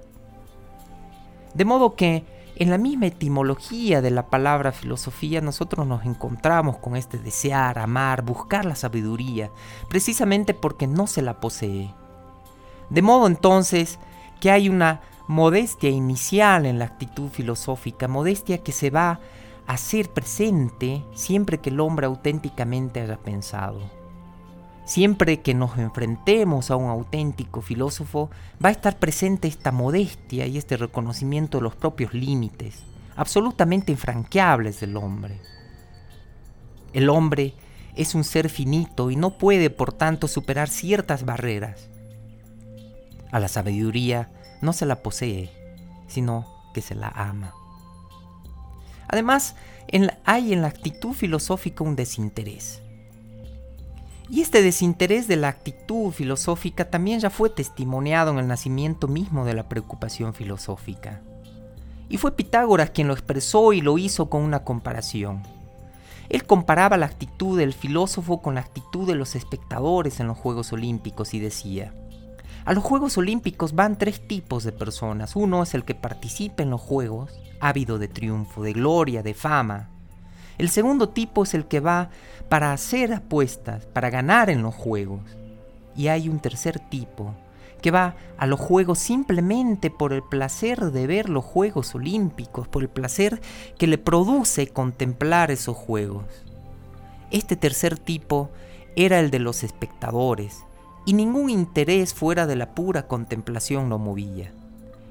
De 1.55 1.64
modo 1.64 1.97
que 1.97 2.25
en 2.57 2.71
la 2.71 2.79
misma 2.79 3.07
etimología 3.07 4.03
de 4.03 4.11
la 4.11 4.27
palabra 4.29 4.73
filosofía 4.73 5.40
nosotros 5.40 5.87
nos 5.87 6.05
encontramos 6.05 6.77
con 6.77 6.97
este 6.97 7.18
desear, 7.18 7.79
amar, 7.79 8.23
buscar 8.23 8.64
la 8.64 8.75
sabiduría, 8.75 9.51
precisamente 9.88 10.55
porque 10.55 10.87
no 10.87 11.07
se 11.07 11.23
la 11.23 11.40
posee. 11.40 11.94
De 12.90 13.01
modo 13.03 13.27
entonces 13.27 13.99
que 14.40 14.51
hay 14.51 14.68
una 14.68 15.01
modestia 15.27 15.88
inicial 15.88 16.66
en 16.66 16.79
la 16.79 16.85
actitud 16.85 17.31
filosófica, 17.31 18.09
modestia 18.09 18.59
que 18.59 18.73
se 18.73 18.90
va 18.90 19.21
a 19.66 19.73
hacer 19.73 20.11
presente 20.11 21.03
siempre 21.14 21.59
que 21.59 21.71
el 21.71 21.81
hombre 21.81 22.07
auténticamente 22.07 23.01
haya 23.01 23.18
pensado. 23.18 23.97
Siempre 24.88 25.42
que 25.42 25.53
nos 25.53 25.77
enfrentemos 25.77 26.70
a 26.70 26.77
un 26.77 26.88
auténtico 26.88 27.61
filósofo, 27.61 28.31
va 28.64 28.70
a 28.70 28.72
estar 28.72 28.98
presente 28.98 29.46
esta 29.46 29.70
modestia 29.70 30.46
y 30.46 30.57
este 30.57 30.79
reconocimiento 30.79 31.59
de 31.59 31.64
los 31.64 31.77
propios 31.77 32.14
límites, 32.14 32.85
absolutamente 33.14 33.92
infranqueables 33.92 34.81
del 34.81 34.96
hombre. 34.96 35.42
El 36.94 37.11
hombre 37.11 37.53
es 37.96 38.14
un 38.14 38.24
ser 38.24 38.48
finito 38.48 39.11
y 39.11 39.16
no 39.16 39.37
puede, 39.37 39.68
por 39.68 39.92
tanto, 39.92 40.27
superar 40.27 40.70
ciertas 40.70 41.27
barreras. 41.27 41.90
A 43.31 43.40
la 43.40 43.48
sabiduría 43.48 44.31
no 44.62 44.72
se 44.72 44.87
la 44.87 45.03
posee, 45.03 45.51
sino 46.07 46.46
que 46.72 46.81
se 46.81 46.94
la 46.94 47.09
ama. 47.09 47.53
Además, 49.07 49.55
hay 50.24 50.55
en 50.55 50.62
la 50.62 50.68
actitud 50.68 51.12
filosófica 51.12 51.85
un 51.85 51.94
desinterés. 51.94 52.81
Y 54.31 54.43
este 54.43 54.62
desinterés 54.62 55.27
de 55.27 55.37
la 55.37 55.49
actitud 55.49 56.12
filosófica 56.12 56.91
también 56.91 57.21
ya 57.21 57.31
fue 57.31 57.49
testimoniado 57.49 58.31
en 58.31 58.38
el 58.38 58.47
nacimiento 58.47 59.09
mismo 59.09 59.47
de 59.47 59.55
la 59.55 59.69
preocupación 59.69 60.35
filosófica. 60.35 61.23
Y 62.11 62.19
fue 62.19 62.37
Pitágoras 62.37 62.91
quien 62.91 63.09
lo 63.09 63.14
expresó 63.14 63.73
y 63.73 63.81
lo 63.81 63.97
hizo 63.97 64.29
con 64.29 64.43
una 64.43 64.64
comparación. 64.64 65.43
Él 66.29 66.45
comparaba 66.45 66.99
la 66.99 67.07
actitud 67.07 67.59
del 67.59 67.73
filósofo 67.73 68.43
con 68.43 68.57
la 68.57 68.61
actitud 68.61 69.07
de 69.07 69.14
los 69.14 69.35
espectadores 69.35 70.21
en 70.21 70.27
los 70.27 70.37
Juegos 70.37 70.73
Olímpicos 70.75 71.33
y 71.33 71.41
decía, 71.41 71.95
a 72.67 72.75
los 72.75 72.85
Juegos 72.85 73.17
Olímpicos 73.17 73.75
van 73.75 73.97
tres 73.97 74.29
tipos 74.29 74.62
de 74.62 74.73
personas. 74.73 75.37
Uno 75.37 75.62
es 75.62 75.73
el 75.73 75.85
que 75.85 75.95
participa 75.95 76.62
en 76.62 76.69
los 76.69 76.83
Juegos, 76.83 77.33
ávido 77.61 77.99
de 77.99 78.09
triunfo, 78.09 78.62
de 78.62 78.75
gloria, 78.75 79.23
de 79.23 79.33
fama, 79.33 79.88
el 80.59 80.68
segundo 80.68 81.09
tipo 81.09 81.44
es 81.44 81.55
el 81.55 81.66
que 81.66 81.81
va 81.81 82.11
para 82.49 82.73
hacer 82.73 83.12
apuestas, 83.12 83.87
para 83.87 84.11
ganar 84.11 84.51
en 84.51 84.62
los 84.62 84.75
juegos. 84.75 85.21
Y 85.97 86.09
hay 86.09 86.29
un 86.29 86.40
tercer 86.40 86.79
tipo 86.79 87.35
que 87.81 87.90
va 87.90 88.16
a 88.37 88.47
los 88.47 88.59
juegos 88.59 88.99
simplemente 88.99 89.90
por 89.90 90.12
el 90.12 90.23
placer 90.23 90.90
de 90.90 91.07
ver 91.07 91.29
los 91.29 91.44
Juegos 91.44 91.94
Olímpicos, 91.94 92.66
por 92.66 92.83
el 92.83 92.88
placer 92.88 93.40
que 93.79 93.87
le 93.87 93.99
produce 93.99 94.68
contemplar 94.68 95.51
esos 95.51 95.77
juegos. 95.77 96.25
Este 97.31 97.57
tercer 97.57 97.99
tipo 97.99 98.51
era 98.97 99.21
el 99.21 99.31
de 99.31 99.38
los 99.38 99.62
espectadores, 99.62 100.64
y 101.07 101.12
ningún 101.12 101.51
interés 101.51 102.14
fuera 102.14 102.47
de 102.47 102.57
la 102.57 102.75
pura 102.75 103.07
contemplación 103.07 103.88
lo 103.88 103.99
movía. 103.99 104.53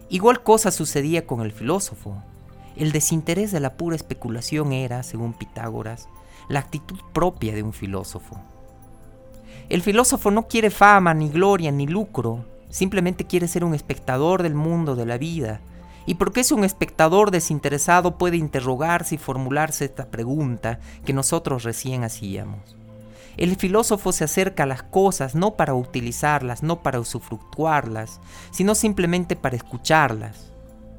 Igual 0.10 0.44
cosa 0.44 0.72
sucedía 0.72 1.26
con 1.26 1.42
el 1.42 1.52
filósofo. 1.52 2.22
El 2.78 2.92
desinterés 2.92 3.52
de 3.52 3.60
la 3.60 3.74
pura 3.74 3.96
especulación 3.96 4.72
era, 4.72 5.02
según 5.02 5.34
Pitágoras, 5.34 6.08
la 6.48 6.60
actitud 6.60 7.00
propia 7.12 7.56
de 7.56 7.64
un 7.64 7.74
filósofo. 7.74 8.40
El 9.68 9.82
filósofo 9.82 10.30
no 10.30 10.48
quiere 10.48 10.70
fama, 10.70 11.16
ni 11.16 11.28
gloria, 11.30 11.72
ni 11.72 11.88
lucro, 11.88 12.46
simplemente 12.70 13.26
quiere 13.26 13.48
ser 13.48 13.64
un 13.64 13.74
espectador 13.74 14.44
del 14.44 14.54
mundo, 14.54 14.96
de 14.96 15.08
la 15.08 15.18
vida. 15.18 15.60
Y 16.06 16.16
porque 16.16 16.42
es 16.42 16.52
un 16.52 16.64
espectador 16.64 17.32
desinteresado 17.32 18.20
puede 18.20 18.38
interrogarse 18.38 19.16
y 19.16 19.18
formularse 19.18 19.86
esta 19.86 20.06
pregunta 20.06 20.80
que 21.04 21.14
nosotros 21.14 21.64
recién 21.64 22.04
hacíamos. 22.04 22.78
El 23.38 23.56
filósofo 23.56 24.12
se 24.12 24.24
acerca 24.24 24.64
a 24.64 24.68
las 24.68 24.84
cosas 24.84 25.34
no 25.34 25.56
para 25.56 25.74
utilizarlas, 25.74 26.62
no 26.62 26.84
para 26.84 27.00
usufructuarlas, 27.00 28.22
sino 28.52 28.76
simplemente 28.76 29.36
para 29.36 29.56
escucharlas, 29.56 30.52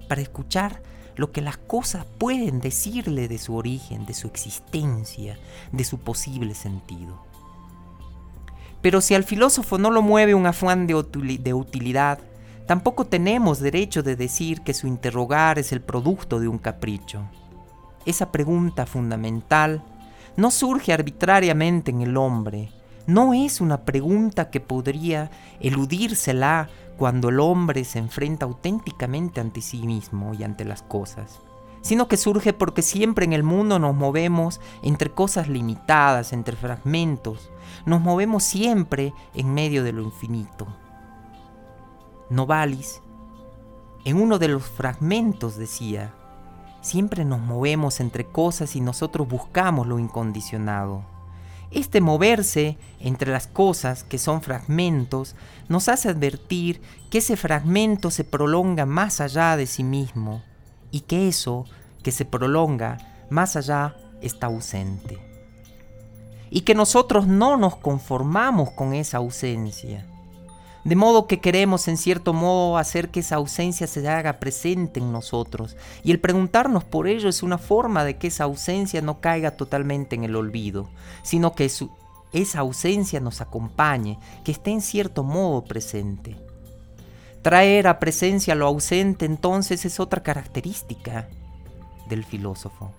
para 0.09 0.21
escuchar 0.23 0.83
lo 1.19 1.33
que 1.33 1.43
las 1.43 1.59
cosas 1.59 2.07
pueden 2.17 2.61
decirle 2.61 3.27
de 3.27 3.39
su 3.39 3.57
origen, 3.57 4.07
de 4.07 4.15
su 4.15 4.29
existencia, 4.29 5.37
de 5.73 5.83
su 5.83 5.99
posible 5.99 6.55
sentido. 6.55 7.21
Pero 8.81 9.01
si 9.01 9.17
al 9.17 9.25
filósofo 9.25 9.79
no 9.79 9.91
lo 9.91 10.01
mueve 10.01 10.37
un 10.37 10.47
afán 10.47 10.87
de, 10.87 10.95
utilidad, 10.95 12.21
tampoco 12.67 13.05
tenemos 13.05 13.59
derecho 13.59 14.05
de 14.05 14.15
decir 14.15 14.61
que 14.61 14.75
su 14.75 14.87
interrogar 14.87 15.59
es 15.59 15.73
el 15.73 15.81
producto 15.81 16.39
de 16.39 16.47
un 16.47 16.59
capricho. 16.59 17.25
Esa 18.07 18.31
pregunta 18.31 18.87
fundamental 18.87 19.83
no 20.37 20.53
surge 20.53 20.93
arbitrariamente 20.93 21.91
en 21.91 22.01
el 22.03 22.17
hombre, 22.17 22.71
no 23.09 23.33
es 23.33 23.63
una 23.63 23.87
pregunta 23.87 24.51
que 24.51 24.61
podría 24.61 25.31
eludírsela 25.61 26.69
cuando 26.99 27.31
el 27.31 27.41
hombre 27.41 27.85
se 27.85 27.99
enfrenta 27.99 28.45
auténticamente 28.45 29.41
ante 29.41 29.63
sí 29.63 29.87
mismo 29.87 30.35
y 30.35 30.45
ante 30.45 30.67
las 30.67 30.83
cosas, 30.83 31.41
sino 31.81 32.07
que 32.07 32.19
surge 32.19 32.53
porque 32.53 32.83
siempre 32.83 33.25
en 33.25 33.33
el 33.33 33.43
mundo 33.43 33.79
nos 33.79 33.95
movemos 33.97 34.61
entre 34.83 35.09
cosas 35.09 35.49
limitadas, 35.49 36.35
entre 36.35 36.55
fragmentos, 36.55 37.51
nos 37.87 38.03
movemos 38.03 38.45
siempre 38.45 39.15
en 39.33 39.55
medio 39.55 39.85
de 39.85 39.93
lo 39.93 40.03
infinito. 40.03 40.67
Novalis, 42.29 43.01
en 44.05 44.21
uno 44.21 44.39
de 44.39 44.49
los 44.49 44.65
fragmentos 44.65 45.57
decía, 45.57 46.13
Siempre 46.83 47.25
nos 47.25 47.41
movemos 47.41 48.01
entre 48.01 48.27
cosas 48.27 48.77
y 48.77 48.83
nosotros 48.83 49.27
buscamos 49.27 49.87
lo 49.87 49.99
incondicionado. 49.99 51.18
Este 51.71 52.01
moverse 52.01 52.79
entre 52.99 53.31
las 53.31 53.47
cosas, 53.47 54.03
que 54.03 54.19
son 54.19 54.41
fragmentos, 54.41 55.37
nos 55.69 55.89
hace 55.89 56.09
advertir 56.09 56.81
que 57.11 57.19
ese 57.19 57.37
fragmento 57.37 58.11
se 58.11 58.25
prolonga 58.25 58.87
más 58.87 59.21
allá 59.21 59.57
de 59.57 59.67
sí 59.67 59.85
mismo 59.85 60.43
y 60.91 61.01
que 61.01 61.29
eso 61.29 61.67
que 62.03 62.11
se 62.11 62.25
prolonga 62.25 63.27
más 63.29 63.57
allá 63.57 63.97
está 64.23 64.47
ausente. 64.47 65.19
Y 66.51 66.63
que 66.63 66.75
nosotros 66.75 67.27
no 67.27 67.59
nos 67.59 67.77
conformamos 67.77 68.71
con 68.71 68.95
esa 68.95 69.19
ausencia 69.19 70.07
de 70.85 70.97
modo 70.97 71.27
que 71.27 71.41
queremos 71.41 71.89
en 71.89 71.97
cierto 71.97 72.33
modo 72.33 72.79
hacer 72.79 73.11
que 73.11 73.21
esa 73.21 73.37
ausencia 73.37 73.87
se 73.87 74.07
haga 74.09 74.41
presente 74.41 75.01
en 75.01 75.13
nosotros. 75.13 75.77
Y 76.03 76.11
el 76.11 76.21
preguntarnos 76.21 76.85
por 76.85 77.09
ello 77.09 77.29
es 77.29 77.43
una 77.43 77.59
forma 77.59 78.05
de 78.05 78.17
que 78.17 78.29
esa 78.29 78.45
ausencia 78.45 79.03
no 79.03 79.21
caiga 79.21 79.53
totalmente 79.53 80.17
en 80.17 80.25
el 80.25 80.37
olvido, 80.37 80.89
sino 81.23 81.55
que 81.55 81.71
esa 82.33 82.59
ausencia 82.61 83.21
nos 83.21 83.41
acompañe, 83.41 84.19
que 84.45 84.53
esté 84.53 84.71
en 84.71 84.81
cierto 84.81 85.23
modo 85.25 85.65
presente. 85.65 86.37
Traer 87.43 87.87
a 87.87 87.99
presencia 87.99 88.55
lo 88.55 88.67
ausente 88.67 89.25
entonces 89.25 89.85
es 89.85 90.01
otra 90.01 90.23
característica 90.23 91.29
del 92.09 92.25
filósofo. 92.25 92.93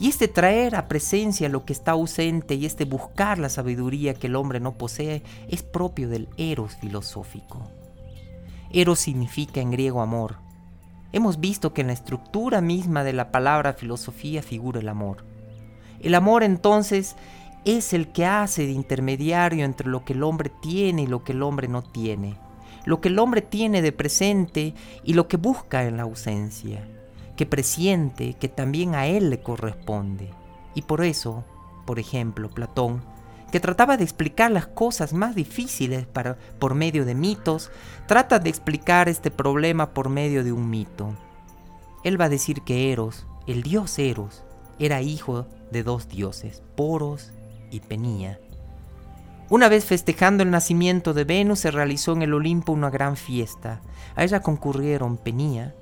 Y 0.00 0.08
este 0.08 0.28
traer 0.28 0.76
a 0.76 0.86
presencia 0.86 1.48
lo 1.48 1.64
que 1.64 1.72
está 1.72 1.92
ausente 1.92 2.54
y 2.54 2.66
este 2.66 2.84
buscar 2.84 3.38
la 3.38 3.48
sabiduría 3.48 4.14
que 4.14 4.28
el 4.28 4.36
hombre 4.36 4.60
no 4.60 4.78
posee 4.78 5.22
es 5.48 5.64
propio 5.64 6.08
del 6.08 6.28
eros 6.36 6.76
filosófico. 6.76 7.68
Eros 8.70 9.00
significa 9.00 9.60
en 9.60 9.72
griego 9.72 10.00
amor. 10.00 10.36
Hemos 11.10 11.40
visto 11.40 11.72
que 11.72 11.80
en 11.80 11.88
la 11.88 11.94
estructura 11.94 12.60
misma 12.60 13.02
de 13.02 13.12
la 13.12 13.32
palabra 13.32 13.72
filosofía 13.72 14.42
figura 14.42 14.78
el 14.78 14.88
amor. 14.88 15.24
El 16.00 16.14
amor 16.14 16.44
entonces 16.44 17.16
es 17.64 17.92
el 17.92 18.12
que 18.12 18.24
hace 18.24 18.66
de 18.66 18.72
intermediario 18.72 19.64
entre 19.64 19.88
lo 19.88 20.04
que 20.04 20.12
el 20.12 20.22
hombre 20.22 20.52
tiene 20.62 21.02
y 21.02 21.06
lo 21.08 21.24
que 21.24 21.32
el 21.32 21.42
hombre 21.42 21.66
no 21.66 21.82
tiene, 21.82 22.36
lo 22.84 23.00
que 23.00 23.08
el 23.08 23.18
hombre 23.18 23.42
tiene 23.42 23.82
de 23.82 23.90
presente 23.90 24.74
y 25.02 25.14
lo 25.14 25.26
que 25.26 25.38
busca 25.38 25.84
en 25.84 25.96
la 25.96 26.04
ausencia 26.04 26.86
que 27.38 27.46
presiente 27.46 28.34
que 28.34 28.48
también 28.48 28.96
a 28.96 29.06
él 29.06 29.30
le 29.30 29.40
corresponde. 29.40 30.28
Y 30.74 30.82
por 30.82 31.04
eso, 31.04 31.44
por 31.86 32.00
ejemplo, 32.00 32.50
Platón, 32.50 33.00
que 33.52 33.60
trataba 33.60 33.96
de 33.96 34.02
explicar 34.02 34.50
las 34.50 34.66
cosas 34.66 35.12
más 35.12 35.36
difíciles 35.36 36.04
para, 36.04 36.36
por 36.58 36.74
medio 36.74 37.04
de 37.04 37.14
mitos, 37.14 37.70
trata 38.06 38.40
de 38.40 38.50
explicar 38.50 39.08
este 39.08 39.30
problema 39.30 39.94
por 39.94 40.08
medio 40.08 40.42
de 40.42 40.50
un 40.50 40.68
mito. 40.68 41.14
Él 42.02 42.20
va 42.20 42.24
a 42.24 42.28
decir 42.28 42.62
que 42.62 42.90
Eros, 42.90 43.24
el 43.46 43.62
dios 43.62 44.00
Eros, 44.00 44.42
era 44.80 45.00
hijo 45.00 45.46
de 45.70 45.84
dos 45.84 46.08
dioses, 46.08 46.64
Poros 46.74 47.30
y 47.70 47.78
Penía. 47.78 48.40
Una 49.48 49.68
vez 49.68 49.84
festejando 49.84 50.42
el 50.42 50.50
nacimiento 50.50 51.14
de 51.14 51.22
Venus 51.22 51.60
se 51.60 51.70
realizó 51.70 52.14
en 52.14 52.22
el 52.22 52.34
Olimpo 52.34 52.72
una 52.72 52.90
gran 52.90 53.16
fiesta. 53.16 53.80
A 54.16 54.24
ella 54.24 54.42
concurrieron 54.42 55.16
Penía, 55.18 55.76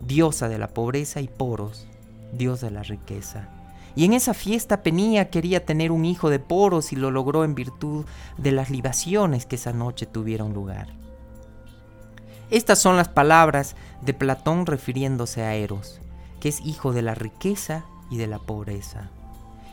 diosa 0.00 0.48
de 0.48 0.58
la 0.58 0.68
pobreza 0.68 1.20
y 1.20 1.28
Poros, 1.28 1.86
dios 2.32 2.60
de 2.60 2.70
la 2.70 2.82
riqueza. 2.82 3.48
Y 3.96 4.04
en 4.04 4.12
esa 4.12 4.34
fiesta 4.34 4.82
Penía 4.82 5.30
quería 5.30 5.64
tener 5.64 5.92
un 5.92 6.04
hijo 6.04 6.30
de 6.30 6.38
Poros 6.38 6.92
y 6.92 6.96
lo 6.96 7.10
logró 7.10 7.44
en 7.44 7.54
virtud 7.54 8.04
de 8.38 8.52
las 8.52 8.70
libaciones 8.70 9.46
que 9.46 9.56
esa 9.56 9.72
noche 9.72 10.06
tuvieron 10.06 10.54
lugar. 10.54 10.88
Estas 12.50 12.78
son 12.78 12.96
las 12.96 13.08
palabras 13.08 13.76
de 14.02 14.14
Platón 14.14 14.66
refiriéndose 14.66 15.42
a 15.42 15.54
Eros, 15.54 16.00
que 16.40 16.48
es 16.48 16.60
hijo 16.60 16.92
de 16.92 17.02
la 17.02 17.14
riqueza 17.14 17.84
y 18.10 18.16
de 18.16 18.26
la 18.26 18.38
pobreza. 18.38 19.10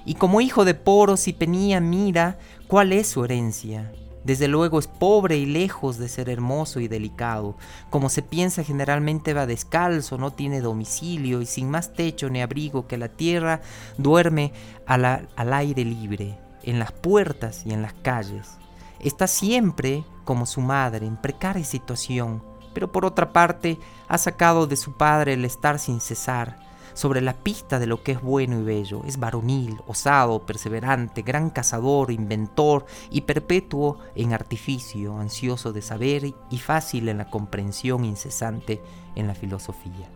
Y 0.05 0.15
como 0.15 0.41
hijo 0.41 0.63
de 0.63 0.73
Poros 0.73 1.27
y 1.27 1.33
Penía 1.33 1.79
mira 1.79 2.37
cuál 2.67 2.93
es 2.93 3.07
su 3.07 3.25
herencia, 3.25 3.91
desde 4.27 4.49
luego 4.49 4.77
es 4.77 4.87
pobre 4.87 5.37
y 5.37 5.45
lejos 5.45 5.97
de 5.97 6.09
ser 6.09 6.27
hermoso 6.29 6.81
y 6.81 6.89
delicado. 6.89 7.55
Como 7.89 8.09
se 8.09 8.21
piensa 8.21 8.61
generalmente 8.61 9.33
va 9.33 9.45
descalzo, 9.45 10.17
no 10.17 10.31
tiene 10.31 10.59
domicilio 10.59 11.41
y 11.41 11.45
sin 11.45 11.71
más 11.71 11.93
techo 11.93 12.29
ni 12.29 12.41
abrigo 12.41 12.87
que 12.87 12.97
la 12.97 13.07
tierra, 13.07 13.61
duerme 13.97 14.51
al, 14.85 15.05
al 15.05 15.53
aire 15.53 15.85
libre, 15.85 16.37
en 16.63 16.77
las 16.77 16.91
puertas 16.91 17.65
y 17.65 17.71
en 17.71 17.81
las 17.81 17.93
calles. 17.93 18.57
Está 18.99 19.27
siempre, 19.27 20.03
como 20.25 20.45
su 20.45 20.59
madre, 20.59 21.07
en 21.07 21.15
precaria 21.15 21.63
situación, 21.63 22.43
pero 22.73 22.91
por 22.91 23.05
otra 23.05 23.31
parte 23.31 23.79
ha 24.09 24.17
sacado 24.17 24.67
de 24.67 24.75
su 24.75 24.97
padre 24.97 25.35
el 25.35 25.45
estar 25.45 25.79
sin 25.79 26.01
cesar, 26.01 26.66
sobre 26.97 27.21
la 27.21 27.33
pista 27.33 27.77
de 27.77 27.85
lo 27.85 28.01
que 28.01 28.13
es 28.13 28.21
bueno 28.23 28.59
y 28.59 28.63
bello. 28.63 29.03
Es 29.05 29.19
varonil, 29.19 29.77
osado, 29.85 30.47
perseverante, 30.47 31.21
gran 31.21 31.51
cazador, 31.51 32.09
inventor 32.09 32.87
y 33.11 33.21
perpetuo 33.21 33.99
en 34.15 34.33
artificio, 34.33 35.19
ansioso 35.19 35.73
de 35.73 35.83
saber 35.83 36.33
y 36.49 36.57
fácil 36.57 37.07
en 37.07 37.19
la 37.19 37.29
comprensión 37.29 38.03
incesante 38.03 38.81
en 39.15 39.27
la 39.27 39.35
filosofía. 39.35 40.09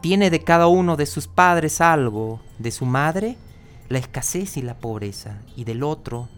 Tiene 0.00 0.30
de 0.30 0.42
cada 0.42 0.68
uno 0.68 0.96
de 0.96 1.04
sus 1.04 1.28
padres 1.28 1.82
algo, 1.82 2.40
de 2.58 2.70
su 2.70 2.86
madre 2.86 3.36
la 3.90 3.98
escasez 3.98 4.56
y 4.56 4.62
la 4.62 4.78
pobreza, 4.78 5.42
y 5.54 5.64
del 5.64 5.82
otro 5.82 6.30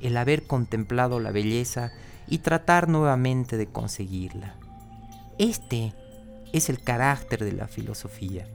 el 0.00 0.16
haber 0.16 0.48
contemplado 0.48 1.20
la 1.20 1.30
belleza 1.30 1.92
y 2.26 2.38
tratar 2.38 2.88
nuevamente 2.88 3.56
de 3.56 3.68
conseguirla. 3.68 4.56
Este 5.38 5.94
es 6.52 6.68
el 6.68 6.82
carácter 6.82 7.44
de 7.44 7.52
la 7.52 7.68
filosofía, 7.68 8.46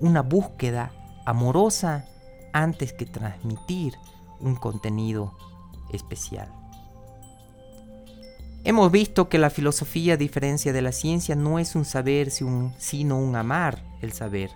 una 0.00 0.22
búsqueda 0.22 0.92
amorosa 1.26 2.06
antes 2.52 2.92
que 2.92 3.06
transmitir 3.06 3.94
un 4.40 4.56
contenido 4.56 5.36
especial. 5.92 6.48
Hemos 8.64 8.90
visto 8.90 9.28
que 9.28 9.38
la 9.38 9.50
filosofía, 9.50 10.14
a 10.14 10.16
diferencia 10.16 10.72
de 10.72 10.80
la 10.80 10.92
ciencia, 10.92 11.34
no 11.34 11.58
es 11.58 11.74
un 11.74 11.84
saber 11.84 12.30
sino 12.30 13.18
un 13.18 13.36
amar 13.36 13.82
el 14.00 14.12
saber. 14.12 14.50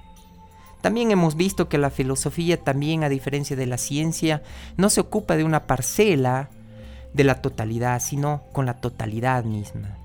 También 0.80 1.10
hemos 1.10 1.36
visto 1.36 1.68
que 1.68 1.76
la 1.76 1.90
filosofía, 1.90 2.62
también 2.62 3.04
a 3.04 3.08
diferencia 3.08 3.56
de 3.56 3.66
la 3.66 3.76
ciencia, 3.76 4.42
no 4.76 4.88
se 4.88 5.00
ocupa 5.00 5.36
de 5.36 5.44
una 5.44 5.66
parcela 5.66 6.48
de 7.12 7.24
la 7.24 7.42
totalidad, 7.42 8.00
sino 8.00 8.44
con 8.52 8.64
la 8.64 8.80
totalidad 8.80 9.44
misma. 9.44 9.98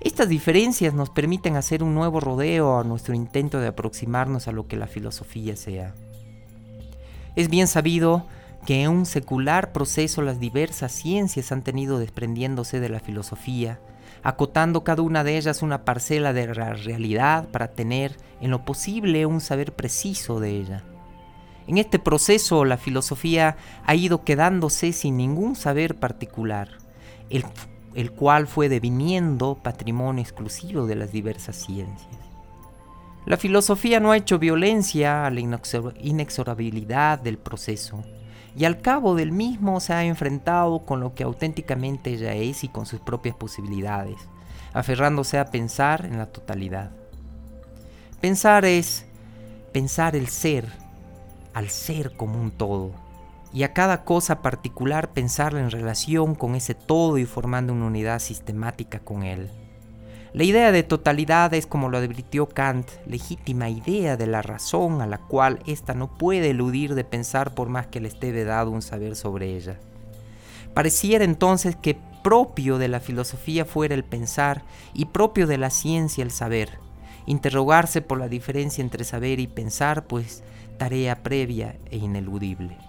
Estas 0.00 0.28
diferencias 0.28 0.94
nos 0.94 1.10
permiten 1.10 1.56
hacer 1.56 1.82
un 1.82 1.94
nuevo 1.94 2.20
rodeo 2.20 2.78
a 2.78 2.84
nuestro 2.84 3.14
intento 3.14 3.58
de 3.58 3.66
aproximarnos 3.66 4.46
a 4.46 4.52
lo 4.52 4.68
que 4.68 4.76
la 4.76 4.86
filosofía 4.86 5.56
sea. 5.56 5.92
Es 7.34 7.48
bien 7.48 7.66
sabido 7.66 8.26
que 8.64 8.82
en 8.82 8.90
un 8.90 9.06
secular 9.06 9.72
proceso 9.72 10.22
las 10.22 10.38
diversas 10.38 10.92
ciencias 10.92 11.50
han 11.50 11.62
tenido 11.62 11.98
desprendiéndose 11.98 12.78
de 12.78 12.88
la 12.88 13.00
filosofía, 13.00 13.80
acotando 14.22 14.84
cada 14.84 15.02
una 15.02 15.24
de 15.24 15.36
ellas 15.36 15.62
una 15.62 15.84
parcela 15.84 16.32
de 16.32 16.46
la 16.46 16.74
realidad 16.74 17.48
para 17.48 17.72
tener 17.72 18.16
en 18.40 18.50
lo 18.50 18.64
posible 18.64 19.26
un 19.26 19.40
saber 19.40 19.74
preciso 19.74 20.38
de 20.38 20.50
ella. 20.50 20.84
En 21.66 21.76
este 21.76 21.98
proceso 21.98 22.64
la 22.64 22.76
filosofía 22.76 23.56
ha 23.84 23.94
ido 23.96 24.22
quedándose 24.22 24.92
sin 24.92 25.16
ningún 25.16 25.56
saber 25.56 25.96
particular, 25.96 26.68
el, 27.30 27.44
el 27.98 28.12
cual 28.12 28.46
fue 28.46 28.68
deviniendo 28.68 29.56
patrimonio 29.60 30.22
exclusivo 30.22 30.86
de 30.86 30.94
las 30.94 31.10
diversas 31.10 31.56
ciencias. 31.56 32.16
La 33.26 33.36
filosofía 33.36 33.98
no 33.98 34.12
ha 34.12 34.16
hecho 34.16 34.38
violencia 34.38 35.26
a 35.26 35.30
la 35.30 35.40
inexorabilidad 35.40 37.18
del 37.18 37.38
proceso, 37.38 38.04
y 38.56 38.66
al 38.66 38.80
cabo 38.80 39.16
del 39.16 39.32
mismo 39.32 39.80
se 39.80 39.94
ha 39.94 40.04
enfrentado 40.04 40.78
con 40.86 41.00
lo 41.00 41.16
que 41.16 41.24
auténticamente 41.24 42.10
ella 42.10 42.34
es 42.34 42.62
y 42.62 42.68
con 42.68 42.86
sus 42.86 43.00
propias 43.00 43.34
posibilidades, 43.34 44.20
aferrándose 44.72 45.40
a 45.40 45.50
pensar 45.50 46.06
en 46.06 46.18
la 46.18 46.26
totalidad. 46.26 46.92
Pensar 48.20 48.64
es 48.64 49.06
pensar 49.72 50.14
el 50.14 50.28
ser, 50.28 50.68
al 51.52 51.68
ser 51.68 52.16
como 52.16 52.40
un 52.40 52.52
todo, 52.52 52.92
y 53.52 53.62
a 53.62 53.72
cada 53.72 54.04
cosa 54.04 54.42
particular 54.42 55.12
pensarla 55.12 55.60
en 55.60 55.70
relación 55.70 56.34
con 56.34 56.54
ese 56.54 56.74
todo 56.74 57.18
y 57.18 57.24
formando 57.24 57.72
una 57.72 57.86
unidad 57.86 58.18
sistemática 58.18 59.00
con 59.00 59.22
él. 59.22 59.50
La 60.34 60.44
idea 60.44 60.72
de 60.72 60.82
totalidad 60.82 61.54
es, 61.54 61.66
como 61.66 61.88
lo 61.88 61.96
advirtió 61.96 62.46
Kant, 62.48 62.86
legítima 63.06 63.70
idea 63.70 64.16
de 64.18 64.26
la 64.26 64.42
razón 64.42 65.00
a 65.00 65.06
la 65.06 65.18
cual 65.18 65.60
ésta 65.66 65.94
no 65.94 66.14
puede 66.14 66.50
eludir 66.50 66.94
de 66.94 67.04
pensar 67.04 67.54
por 67.54 67.70
más 67.70 67.86
que 67.86 68.00
le 68.00 68.08
esté 68.08 68.30
vedado 68.30 68.70
un 68.70 68.82
saber 68.82 69.16
sobre 69.16 69.56
ella. 69.56 69.78
Pareciera 70.74 71.24
entonces 71.24 71.76
que 71.76 71.98
propio 72.22 72.76
de 72.76 72.88
la 72.88 73.00
filosofía 73.00 73.64
fuera 73.64 73.94
el 73.94 74.04
pensar 74.04 74.64
y 74.92 75.06
propio 75.06 75.46
de 75.46 75.56
la 75.56 75.70
ciencia 75.70 76.22
el 76.22 76.30
saber. 76.30 76.78
Interrogarse 77.24 78.02
por 78.02 78.18
la 78.18 78.28
diferencia 78.28 78.82
entre 78.82 79.04
saber 79.04 79.40
y 79.40 79.46
pensar, 79.46 80.06
pues 80.06 80.42
tarea 80.76 81.22
previa 81.22 81.76
e 81.90 81.96
ineludible. 81.96 82.87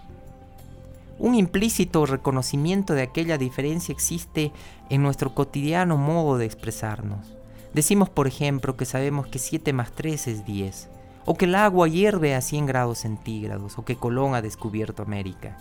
Un 1.20 1.34
implícito 1.34 2.06
reconocimiento 2.06 2.94
de 2.94 3.02
aquella 3.02 3.36
diferencia 3.36 3.92
existe 3.92 4.52
en 4.88 5.02
nuestro 5.02 5.34
cotidiano 5.34 5.98
modo 5.98 6.38
de 6.38 6.46
expresarnos. 6.46 7.36
Decimos, 7.74 8.08
por 8.08 8.26
ejemplo, 8.26 8.78
que 8.78 8.86
sabemos 8.86 9.26
que 9.26 9.38
7 9.38 9.74
más 9.74 9.92
3 9.92 10.28
es 10.28 10.46
10, 10.46 10.88
o 11.26 11.34
que 11.34 11.44
el 11.44 11.56
agua 11.56 11.88
hierve 11.88 12.34
a 12.34 12.40
100 12.40 12.64
grados 12.64 13.00
centígrados, 13.00 13.76
o 13.76 13.84
que 13.84 13.96
Colón 13.96 14.34
ha 14.34 14.40
descubierto 14.40 15.02
América. 15.02 15.58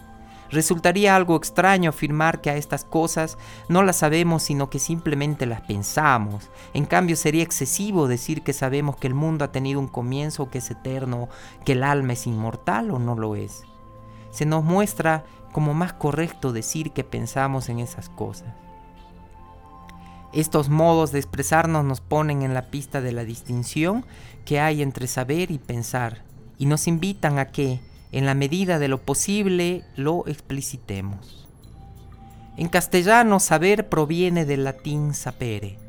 Resultaría 0.50 1.18
algo 1.18 1.36
extraño 1.36 1.90
afirmar 1.90 2.40
que 2.40 2.50
a 2.50 2.56
estas 2.56 2.86
cosas 2.86 3.38
no 3.68 3.84
las 3.84 3.98
sabemos, 3.98 4.44
sino 4.44 4.70
que 4.70 4.80
simplemente 4.80 5.46
las 5.46 5.60
pensamos. 5.60 6.50
En 6.74 6.86
cambio, 6.86 7.18
sería 7.18 7.44
excesivo 7.44 8.08
decir 8.08 8.44
que 8.44 8.54
sabemos 8.54 8.96
que 8.96 9.08
el 9.08 9.14
mundo 9.14 9.44
ha 9.44 9.52
tenido 9.52 9.82
un 9.82 9.90
comienzo, 9.90 10.50
que 10.50 10.60
es 10.60 10.72
eterno, 10.72 11.28
que 11.66 11.74
el 11.74 11.84
alma 11.84 12.14
es 12.14 12.28
inmortal 12.28 12.92
o 12.92 12.98
no 12.98 13.16
lo 13.16 13.36
es. 13.36 13.66
Se 14.32 14.46
nos 14.46 14.64
muestra 14.64 15.26
como 15.52 15.74
más 15.74 15.94
correcto 15.94 16.52
decir 16.54 16.92
que 16.92 17.04
pensamos 17.04 17.70
en 17.70 17.80
esas 17.80 18.10
cosas. 18.10 18.50
Estos 20.32 20.70
modos 20.70 21.12
de 21.12 21.20
expresarnos 21.20 21.84
nos 21.84 22.02
ponen 22.02 22.44
en 22.44 22.54
la 22.54 22.70
pista 22.70 23.02
de 23.02 23.12
la 23.12 23.24
distinción 23.24 24.06
que 24.46 24.60
hay 24.60 24.84
entre 24.84 25.08
saber 25.08 25.50
y 25.50 25.58
pensar 25.58 26.24
y 26.60 26.68
nos 26.68 26.88
invitan 26.88 27.40
a 27.40 27.48
que, 27.48 27.80
en 28.12 28.26
la 28.28 28.36
medida 28.36 28.78
de 28.78 28.90
lo 28.90 29.02
posible, 29.02 29.84
lo 29.96 30.28
explicitemos. 30.28 31.48
En 32.58 32.68
castellano, 32.68 33.40
saber 33.40 33.90
proviene 33.90 34.46
del 34.46 34.66
latín 34.66 35.14
sapere, 35.14 35.80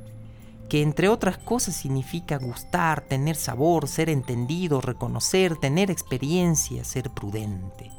que 0.70 0.82
entre 0.82 1.08
otras 1.08 1.36
cosas 1.36 1.74
significa 1.74 2.38
gustar, 2.38 3.00
tener 3.02 3.36
sabor, 3.36 3.88
ser 3.88 4.08
entendido, 4.08 4.80
reconocer, 4.80 5.56
tener 5.56 5.90
experiencia, 5.90 6.84
ser 6.84 7.10
prudente. 7.10 7.90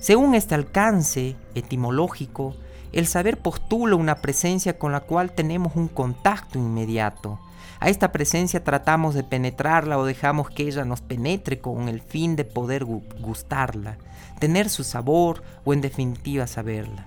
Según 0.00 0.34
este 0.34 0.54
alcance 0.54 1.36
etimológico, 1.54 2.56
el 2.92 3.06
saber 3.06 3.36
postula 3.36 3.96
una 3.96 4.16
presencia 4.16 4.78
con 4.78 4.92
la 4.92 5.00
cual 5.00 5.32
tenemos 5.32 5.76
un 5.76 5.88
contacto 5.88 6.58
inmediato. 6.58 7.38
A 7.80 7.90
esta 7.90 8.10
presencia 8.10 8.64
tratamos 8.64 9.14
de 9.14 9.24
penetrarla 9.24 9.98
o 9.98 10.06
dejamos 10.06 10.48
que 10.48 10.64
ella 10.64 10.86
nos 10.86 11.02
penetre 11.02 11.60
con 11.60 11.88
el 11.88 12.00
fin 12.00 12.34
de 12.34 12.46
poder 12.46 12.84
gustarla, 12.84 13.98
tener 14.38 14.70
su 14.70 14.84
sabor 14.84 15.42
o 15.64 15.74
en 15.74 15.82
definitiva 15.82 16.46
saberla. 16.46 17.06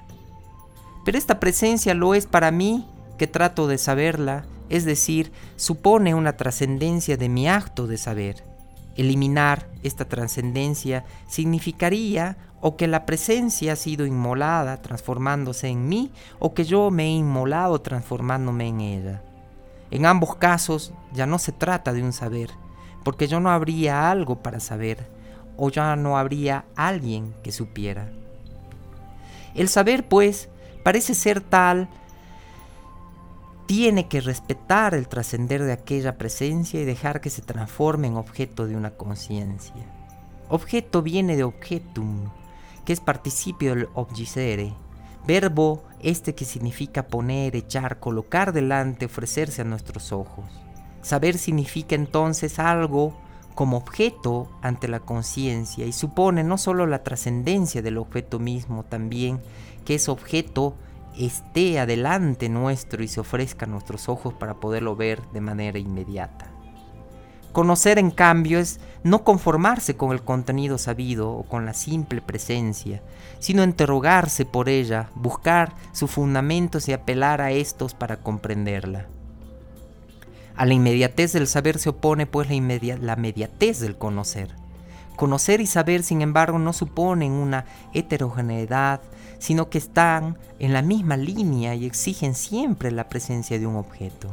Pero 1.04 1.18
esta 1.18 1.40
presencia 1.40 1.96
lo 1.96 2.14
es 2.14 2.28
para 2.28 2.52
mí 2.52 2.88
que 3.18 3.26
trato 3.26 3.68
de 3.68 3.80
saberla, 3.80 4.46
es 4.70 4.86
decir, 4.86 5.32
supone 5.56 6.14
una 6.14 6.38
trascendencia 6.38 7.18
de 7.18 7.28
mi 7.28 7.48
acto 7.48 7.88
de 7.88 7.98
saber. 7.98 8.44
Eliminar 8.96 9.68
esta 9.82 10.06
trascendencia 10.06 11.04
significaría 11.28 12.38
o 12.66 12.78
que 12.78 12.88
la 12.88 13.06
presencia 13.06 13.74
ha 13.74 13.76
sido 13.76 14.06
inmolada 14.06 14.82
transformándose 14.82 15.68
en 15.68 15.90
mí 15.90 16.14
o 16.40 16.54
que 16.54 16.64
yo 16.64 16.92
me 16.92 17.04
he 17.04 17.10
inmolado 17.10 17.82
transformándome 17.82 18.70
en 18.70 18.80
ella. 18.80 19.22
En 19.92 20.06
ambos 20.06 20.38
casos 20.38 20.94
ya 21.12 21.26
no 21.26 21.40
se 21.40 21.52
trata 21.52 21.92
de 21.92 22.02
un 22.02 22.14
saber, 22.14 22.52
porque 23.04 23.28
yo 23.28 23.42
no 23.42 23.52
habría 23.52 24.10
algo 24.10 24.38
para 24.38 24.62
saber 24.62 25.06
o 25.58 25.70
ya 25.70 25.98
no 25.98 26.18
habría 26.18 26.64
alguien 26.78 27.36
que 27.44 27.52
supiera. 27.52 28.10
El 29.56 29.68
saber, 29.68 30.08
pues, 30.08 30.48
parece 30.86 31.16
ser 31.16 31.42
tal 31.42 31.90
tiene 33.66 34.08
que 34.08 34.22
respetar 34.22 34.94
el 34.94 35.10
trascender 35.10 35.64
de 35.64 35.74
aquella 35.74 36.18
presencia 36.18 36.80
y 36.80 36.86
dejar 36.86 37.20
que 37.20 37.30
se 37.30 37.42
transforme 37.42 38.08
en 38.08 38.16
objeto 38.16 38.68
de 38.68 38.78
una 38.78 38.92
conciencia. 38.92 39.86
Objeto 40.48 41.02
viene 41.02 41.36
de 41.36 41.44
objetum, 41.44 42.30
que 42.86 42.94
es 42.94 43.00
participio 43.00 43.76
del 43.76 43.90
obgisere, 43.94 44.74
verbo 45.26 45.84
este 46.02 46.36
que 46.36 46.46
significa 46.46 47.08
poner, 47.08 47.56
echar, 47.56 48.00
colocar 48.00 48.54
delante, 48.54 49.06
ofrecerse 49.06 49.62
a 49.62 49.66
nuestros 49.66 50.12
ojos. 50.12 50.46
Saber 51.02 51.38
significa 51.38 51.96
entonces 51.96 52.60
algo 52.60 53.18
como 53.56 53.78
objeto 53.78 54.50
ante 54.62 54.88
la 54.88 55.00
conciencia 55.00 55.86
y 55.86 55.92
supone 55.92 56.44
no 56.44 56.58
solo 56.58 56.88
la 56.88 57.04
trascendencia 57.04 57.82
del 57.82 57.98
objeto 57.98 58.40
mismo, 58.40 58.84
también 58.84 59.42
que 59.86 59.96
es 59.96 60.10
objeto 60.10 60.76
esté 61.18 61.80
adelante 61.80 62.50
nuestro 62.50 63.04
y 63.04 63.08
se 63.08 63.20
ofrezca 63.20 63.66
a 63.66 63.70
nuestros 63.70 64.10
ojos 64.10 64.34
para 64.34 64.56
poderlo 64.56 64.96
ver 64.96 65.22
de 65.32 65.42
manera 65.42 65.78
inmediata. 65.78 66.53
Conocer, 67.54 68.00
en 68.00 68.12
cambio, 68.12 68.60
es 68.60 68.80
no 69.04 69.24
conformarse 69.24 69.96
con 69.96 70.12
el 70.12 70.24
contenido 70.24 70.78
sabido 70.78 71.32
o 71.32 71.44
con 71.44 71.66
la 71.66 71.74
simple 71.74 72.22
presencia, 72.22 73.02
sino 73.40 73.64
interrogarse 73.64 74.44
por 74.46 74.68
ella, 74.68 75.10
buscar 75.16 75.74
sus 75.94 76.12
fundamentos 76.12 76.90
y 76.90 76.94
apelar 76.94 77.40
a 77.40 77.52
estos 77.52 77.94
para 77.94 78.18
comprenderla. 78.18 79.08
A 80.56 80.66
la 80.66 80.74
inmediatez 80.74 81.32
del 81.32 81.48
saber 81.48 81.80
se 81.80 81.90
opone 81.90 82.26
pues 82.26 82.50
la, 82.50 82.98
la 82.98 83.16
mediatez 83.16 83.80
del 83.80 83.98
conocer. 83.98 84.56
Conocer 85.16 85.62
y 85.62 85.68
saber, 85.68 86.04
sin 86.04 86.22
embargo, 86.22 86.60
no 86.60 86.74
suponen 86.74 87.32
una 87.32 87.66
heterogeneidad 87.94 89.00
sino 89.44 89.70
que 89.70 89.78
están 89.78 90.38
en 90.58 90.72
la 90.72 90.82
misma 90.82 91.18
línea 91.18 91.76
y 91.76 91.86
exigen 91.86 92.34
siempre 92.34 92.92
la 92.92 93.10
presencia 93.10 93.60
de 93.60 93.68
un 93.68 93.76
objeto. 93.76 94.30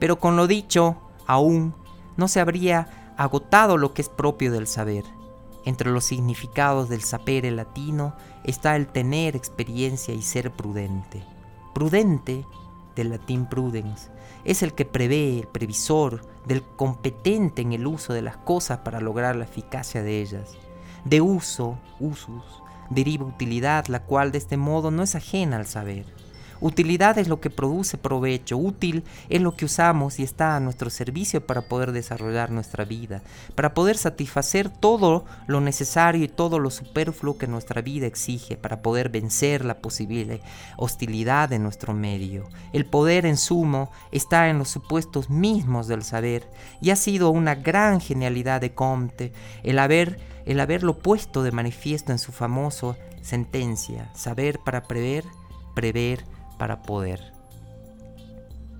Pero 0.00 0.18
con 0.18 0.34
lo 0.34 0.48
dicho, 0.48 0.96
aún 1.24 1.72
no 2.16 2.28
se 2.28 2.40
habría 2.40 3.14
agotado 3.16 3.76
lo 3.76 3.94
que 3.94 4.02
es 4.02 4.08
propio 4.08 4.52
del 4.52 4.66
saber. 4.66 5.04
Entre 5.64 5.90
los 5.90 6.04
significados 6.04 6.88
del 6.88 7.02
sapere 7.02 7.50
latino 7.50 8.14
está 8.44 8.76
el 8.76 8.86
tener 8.86 9.34
experiencia 9.34 10.14
y 10.14 10.22
ser 10.22 10.52
prudente. 10.52 11.24
Prudente, 11.74 12.46
del 12.94 13.10
latín 13.10 13.46
prudens, 13.46 14.10
es 14.44 14.62
el 14.62 14.72
que 14.72 14.84
prevé, 14.84 15.40
el 15.40 15.48
previsor, 15.48 16.22
del 16.46 16.62
competente 16.62 17.62
en 17.62 17.72
el 17.72 17.86
uso 17.86 18.12
de 18.12 18.22
las 18.22 18.36
cosas 18.36 18.78
para 18.78 19.00
lograr 19.00 19.36
la 19.36 19.44
eficacia 19.44 20.02
de 20.02 20.22
ellas. 20.22 20.56
De 21.04 21.20
uso, 21.20 21.78
usus, 22.00 22.44
deriva 22.88 23.26
utilidad, 23.26 23.86
la 23.88 24.04
cual 24.04 24.32
de 24.32 24.38
este 24.38 24.56
modo 24.56 24.90
no 24.90 25.02
es 25.02 25.14
ajena 25.14 25.56
al 25.56 25.66
saber. 25.66 26.06
Utilidad 26.60 27.18
es 27.18 27.28
lo 27.28 27.40
que 27.40 27.50
produce 27.50 27.98
provecho, 27.98 28.56
útil 28.56 29.04
es 29.28 29.42
lo 29.42 29.56
que 29.56 29.64
usamos 29.64 30.18
y 30.18 30.22
está 30.22 30.56
a 30.56 30.60
nuestro 30.60 30.90
servicio 30.90 31.46
para 31.46 31.62
poder 31.62 31.92
desarrollar 31.92 32.50
nuestra 32.50 32.84
vida, 32.84 33.22
para 33.54 33.74
poder 33.74 33.96
satisfacer 33.96 34.68
todo 34.68 35.24
lo 35.46 35.60
necesario 35.60 36.24
y 36.24 36.28
todo 36.28 36.58
lo 36.58 36.70
superfluo 36.70 37.38
que 37.38 37.46
nuestra 37.46 37.82
vida 37.82 38.06
exige, 38.06 38.56
para 38.56 38.82
poder 38.82 39.08
vencer 39.08 39.64
la 39.64 39.78
posible 39.78 40.40
hostilidad 40.76 41.48
de 41.48 41.58
nuestro 41.58 41.92
medio. 41.92 42.48
El 42.72 42.86
poder 42.86 43.26
en 43.26 43.36
sumo 43.36 43.90
está 44.12 44.48
en 44.48 44.58
los 44.58 44.68
supuestos 44.68 45.30
mismos 45.30 45.88
del 45.88 46.02
saber 46.02 46.48
y 46.80 46.90
ha 46.90 46.96
sido 46.96 47.30
una 47.30 47.54
gran 47.54 48.00
genialidad 48.00 48.60
de 48.60 48.74
Comte 48.74 49.32
el, 49.62 49.78
haber, 49.78 50.18
el 50.46 50.60
haberlo 50.60 50.98
puesto 50.98 51.42
de 51.42 51.52
manifiesto 51.52 52.12
en 52.12 52.18
su 52.18 52.32
famoso 52.32 52.96
sentencia, 53.22 54.10
saber 54.14 54.60
para 54.60 54.84
prever, 54.84 55.24
prever 55.74 56.24
para 56.56 56.82
poder. 56.82 57.32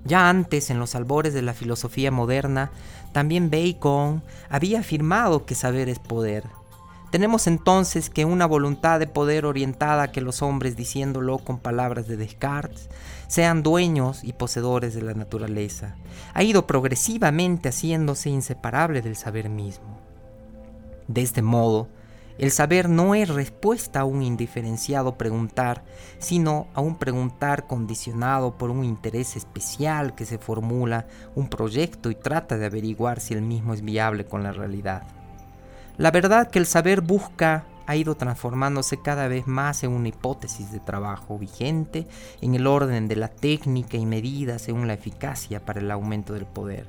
Ya 0.05 0.29
antes, 0.29 0.69
en 0.69 0.79
los 0.79 0.95
albores 0.95 1.33
de 1.33 1.41
la 1.41 1.53
filosofía 1.53 2.11
moderna, 2.11 2.71
también 3.11 3.49
Bacon 3.49 4.23
había 4.49 4.79
afirmado 4.79 5.45
que 5.45 5.55
saber 5.55 5.89
es 5.89 5.99
poder. 5.99 6.43
Tenemos 7.11 7.47
entonces 7.47 8.09
que 8.09 8.25
una 8.25 8.45
voluntad 8.45 8.99
de 8.99 9.07
poder 9.07 9.45
orientada 9.45 10.03
a 10.03 10.11
que 10.11 10.21
los 10.21 10.41
hombres, 10.41 10.75
diciéndolo 10.75 11.37
con 11.37 11.57
palabras 11.57 12.07
de 12.07 12.17
Descartes, 12.17 12.89
sean 13.27 13.63
dueños 13.63 14.23
y 14.23 14.33
poseedores 14.33 14.93
de 14.93 15.01
la 15.01 15.13
naturaleza, 15.13 15.95
ha 16.33 16.43
ido 16.43 16.67
progresivamente 16.67 17.69
haciéndose 17.69 18.29
inseparable 18.29 19.01
del 19.01 19.15
saber 19.15 19.49
mismo. 19.49 19.99
De 21.07 21.21
este 21.21 21.41
modo, 21.41 21.87
el 22.37 22.51
saber 22.51 22.87
no 22.87 23.15
es 23.15 23.29
respuesta 23.29 24.01
a 24.01 24.05
un 24.05 24.21
indiferenciado 24.21 25.17
preguntar, 25.17 25.83
sino 26.19 26.67
a 26.75 26.81
un 26.81 26.97
preguntar 26.97 27.65
condicionado 27.65 28.57
por 28.57 28.69
un 28.69 28.83
interés 28.83 29.35
especial 29.35 30.13
que 30.13 30.25
se 30.25 30.37
formula 30.37 31.07
un 31.33 31.49
proyecto 31.49 32.11
y 32.11 32.15
trata 32.15 32.57
de 32.57 32.67
averiguar 32.67 33.19
si 33.19 33.33
el 33.33 33.41
mismo 33.41 33.73
es 33.73 33.81
viable 33.81 34.25
con 34.25 34.43
la 34.43 34.51
realidad. 34.51 35.07
La 35.97 36.11
verdad 36.11 36.51
que 36.51 36.59
el 36.59 36.67
saber 36.67 37.01
busca 37.01 37.65
ha 37.87 37.95
ido 37.95 38.15
transformándose 38.15 39.01
cada 39.01 39.27
vez 39.27 39.47
más 39.47 39.83
en 39.83 39.91
una 39.91 40.09
hipótesis 40.09 40.71
de 40.71 40.79
trabajo 40.79 41.39
vigente 41.39 42.07
en 42.41 42.53
el 42.53 42.67
orden 42.67 43.07
de 43.07 43.15
la 43.15 43.29
técnica 43.29 43.97
y 43.97 44.05
medida 44.05 44.59
según 44.59 44.87
la 44.87 44.93
eficacia 44.93 45.65
para 45.65 45.79
el 45.79 45.89
aumento 45.89 46.33
del 46.33 46.45
poder. 46.45 46.87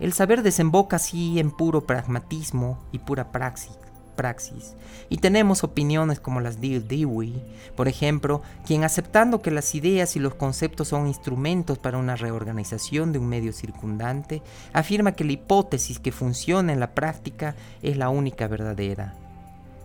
El 0.00 0.12
saber 0.12 0.42
desemboca 0.42 0.96
así 0.96 1.38
en 1.38 1.52
puro 1.52 1.86
pragmatismo 1.86 2.84
y 2.90 2.98
pura 2.98 3.30
praxis, 3.30 3.78
praxis. 4.14 4.74
Y 5.08 5.18
tenemos 5.18 5.64
opiniones 5.64 6.20
como 6.20 6.40
las 6.40 6.60
de 6.60 6.80
Dewey, 6.80 7.34
por 7.76 7.88
ejemplo, 7.88 8.42
quien 8.66 8.84
aceptando 8.84 9.42
que 9.42 9.50
las 9.50 9.74
ideas 9.74 10.16
y 10.16 10.20
los 10.20 10.34
conceptos 10.34 10.88
son 10.88 11.06
instrumentos 11.06 11.78
para 11.78 11.98
una 11.98 12.16
reorganización 12.16 13.12
de 13.12 13.18
un 13.18 13.28
medio 13.28 13.52
circundante, 13.52 14.42
afirma 14.72 15.12
que 15.12 15.24
la 15.24 15.32
hipótesis 15.32 15.98
que 15.98 16.12
funciona 16.12 16.72
en 16.72 16.80
la 16.80 16.94
práctica 16.94 17.54
es 17.82 17.96
la 17.96 18.08
única 18.08 18.48
verdadera. 18.48 19.14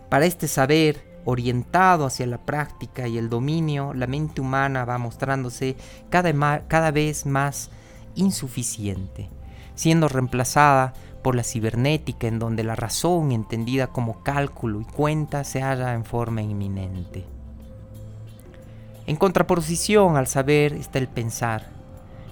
Para 0.08 0.26
este 0.26 0.48
saber, 0.48 1.10
orientado 1.24 2.06
hacia 2.06 2.26
la 2.26 2.38
práctica 2.38 3.06
y 3.06 3.18
el 3.18 3.28
dominio, 3.28 3.94
la 3.94 4.06
mente 4.06 4.40
humana 4.40 4.84
va 4.84 4.98
mostrándose 4.98 5.76
cada, 6.08 6.66
cada 6.66 6.90
vez 6.90 7.26
más 7.26 7.70
insuficiente, 8.14 9.28
siendo 9.74 10.08
reemplazada 10.08 10.94
por 11.22 11.34
la 11.34 11.42
cibernética 11.42 12.26
en 12.26 12.38
donde 12.38 12.64
la 12.64 12.76
razón 12.76 13.32
entendida 13.32 13.88
como 13.88 14.22
cálculo 14.22 14.80
y 14.80 14.84
cuenta 14.84 15.44
se 15.44 15.62
halla 15.62 15.94
en 15.94 16.04
forma 16.04 16.42
inminente. 16.42 17.24
En 19.06 19.16
contraposición 19.16 20.16
al 20.16 20.26
saber 20.26 20.72
está 20.72 20.98
el 20.98 21.08
pensar. 21.08 21.66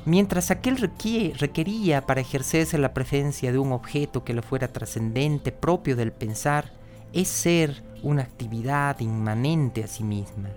Mientras 0.05 0.51
aquel 0.51 0.79
requería 0.79 2.07
para 2.07 2.21
ejercerse 2.21 2.79
la 2.79 2.95
presencia 2.95 3.53
de 3.53 3.59
un 3.59 3.73
objeto 3.73 4.25
que 4.25 4.33
le 4.33 4.43
fuera 4.43 4.69
trascendente 4.69 5.53
propio 5.53 5.97
del 5.97 6.13
pensar, 6.13 6.73
es 7.13 7.29
ser 7.29 7.83
una 8.03 8.23
actividad 8.23 9.01
inmanente 9.01 9.85
a 9.85 9.87
sí 9.87 10.05
misma. 10.05 10.51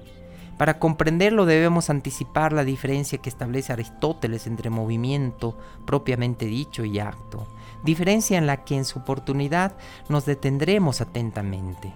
Para 0.58 0.78
comprenderlo 0.78 1.46
debemos 1.46 1.90
anticipar 1.90 2.54
la 2.54 2.64
diferencia 2.64 3.18
que 3.18 3.30
establece 3.30 3.74
Aristóteles 3.74 4.46
entre 4.46 4.70
movimiento 4.70 5.58
propiamente 5.88 6.46
dicho 6.46 6.86
y 6.86 7.00
acto, 7.00 7.48
diferencia 7.84 8.38
en 8.38 8.48
la 8.48 8.64
que 8.64 8.76
en 8.76 8.86
su 8.86 9.00
oportunidad 9.00 9.74
nos 10.10 10.26
detendremos 10.26 11.02
atentamente. 11.02 11.94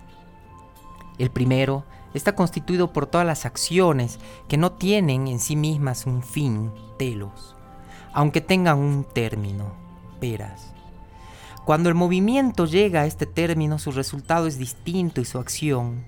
El 1.17 1.31
primero 1.31 1.85
está 2.13 2.35
constituido 2.35 2.93
por 2.93 3.07
todas 3.07 3.27
las 3.27 3.45
acciones 3.45 4.19
que 4.47 4.57
no 4.57 4.71
tienen 4.73 5.27
en 5.27 5.39
sí 5.39 5.55
mismas 5.55 6.05
un 6.05 6.23
fin, 6.23 6.71
telos, 6.97 7.55
aunque 8.13 8.41
tengan 8.41 8.79
un 8.79 9.03
término, 9.03 9.73
peras. 10.19 10.73
Cuando 11.65 11.89
el 11.89 11.95
movimiento 11.95 12.65
llega 12.65 13.01
a 13.01 13.05
este 13.05 13.25
término, 13.25 13.79
su 13.79 13.91
resultado 13.91 14.47
es 14.47 14.57
distinto 14.57 15.19
y 15.19 15.25
su 15.25 15.39
acción. 15.39 16.05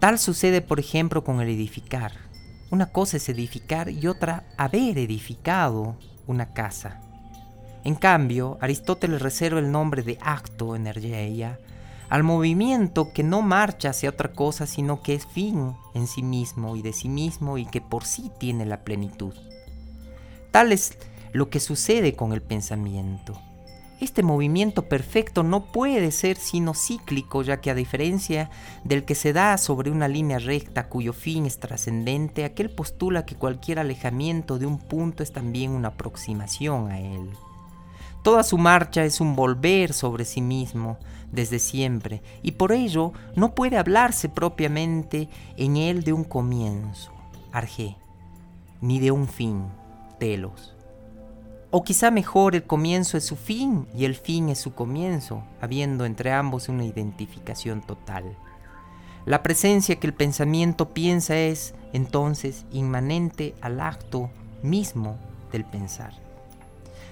Tal 0.00 0.18
sucede, 0.18 0.62
por 0.62 0.80
ejemplo, 0.80 1.22
con 1.22 1.40
el 1.40 1.48
edificar. 1.48 2.12
Una 2.70 2.86
cosa 2.86 3.16
es 3.16 3.28
edificar 3.28 3.88
y 3.88 4.06
otra 4.08 4.44
haber 4.56 4.98
edificado 4.98 5.96
una 6.26 6.52
casa. 6.52 7.00
En 7.84 7.94
cambio, 7.94 8.58
Aristóteles 8.60 9.22
reserva 9.22 9.60
el 9.60 9.70
nombre 9.70 10.02
de 10.02 10.18
acto, 10.20 10.76
energía, 10.76 11.58
al 12.08 12.22
movimiento 12.22 13.12
que 13.12 13.22
no 13.22 13.42
marcha 13.42 13.90
hacia 13.90 14.10
otra 14.10 14.32
cosa, 14.32 14.66
sino 14.66 15.02
que 15.02 15.14
es 15.14 15.26
fin 15.26 15.74
en 15.94 16.06
sí 16.06 16.22
mismo 16.22 16.76
y 16.76 16.82
de 16.82 16.92
sí 16.92 17.08
mismo 17.08 17.58
y 17.58 17.66
que 17.66 17.80
por 17.80 18.04
sí 18.04 18.30
tiene 18.38 18.64
la 18.64 18.82
plenitud. 18.84 19.34
Tal 20.50 20.72
es 20.72 20.96
lo 21.32 21.50
que 21.50 21.60
sucede 21.60 22.14
con 22.14 22.32
el 22.32 22.40
pensamiento. 22.40 23.38
Este 24.00 24.22
movimiento 24.22 24.88
perfecto 24.88 25.42
no 25.42 25.72
puede 25.72 26.12
ser 26.12 26.36
sino 26.36 26.72
cíclico, 26.72 27.42
ya 27.42 27.60
que 27.60 27.70
a 27.70 27.74
diferencia 27.74 28.48
del 28.84 29.04
que 29.04 29.16
se 29.16 29.32
da 29.32 29.58
sobre 29.58 29.90
una 29.90 30.06
línea 30.06 30.38
recta 30.38 30.88
cuyo 30.88 31.12
fin 31.12 31.46
es 31.46 31.58
trascendente, 31.58 32.44
aquel 32.44 32.70
postula 32.70 33.26
que 33.26 33.34
cualquier 33.34 33.80
alejamiento 33.80 34.58
de 34.58 34.66
un 34.66 34.78
punto 34.78 35.24
es 35.24 35.32
también 35.32 35.72
una 35.72 35.88
aproximación 35.88 36.90
a 36.92 37.00
él. 37.00 37.30
Toda 38.22 38.42
su 38.42 38.58
marcha 38.58 39.04
es 39.04 39.20
un 39.20 39.36
volver 39.36 39.92
sobre 39.92 40.24
sí 40.24 40.40
mismo 40.40 40.98
desde 41.32 41.58
siempre, 41.58 42.22
y 42.42 42.52
por 42.52 42.72
ello 42.72 43.12
no 43.36 43.54
puede 43.54 43.76
hablarse 43.76 44.28
propiamente 44.28 45.28
en 45.56 45.76
él 45.76 46.02
de 46.02 46.12
un 46.12 46.24
comienzo, 46.24 47.12
arge, 47.52 47.96
ni 48.80 48.98
de 48.98 49.10
un 49.10 49.28
fin, 49.28 49.64
telos. 50.18 50.74
O 51.70 51.84
quizá 51.84 52.10
mejor 52.10 52.54
el 52.54 52.64
comienzo 52.64 53.18
es 53.18 53.24
su 53.24 53.36
fin 53.36 53.86
y 53.94 54.06
el 54.06 54.14
fin 54.14 54.48
es 54.48 54.58
su 54.58 54.74
comienzo, 54.74 55.42
habiendo 55.60 56.06
entre 56.06 56.32
ambos 56.32 56.68
una 56.68 56.84
identificación 56.84 57.82
total. 57.82 58.24
La 59.26 59.42
presencia 59.42 59.96
que 59.96 60.06
el 60.06 60.14
pensamiento 60.14 60.88
piensa 60.94 61.36
es, 61.36 61.74
entonces, 61.92 62.64
inmanente 62.72 63.54
al 63.60 63.80
acto 63.80 64.30
mismo 64.62 65.16
del 65.52 65.66
pensar. 65.66 66.27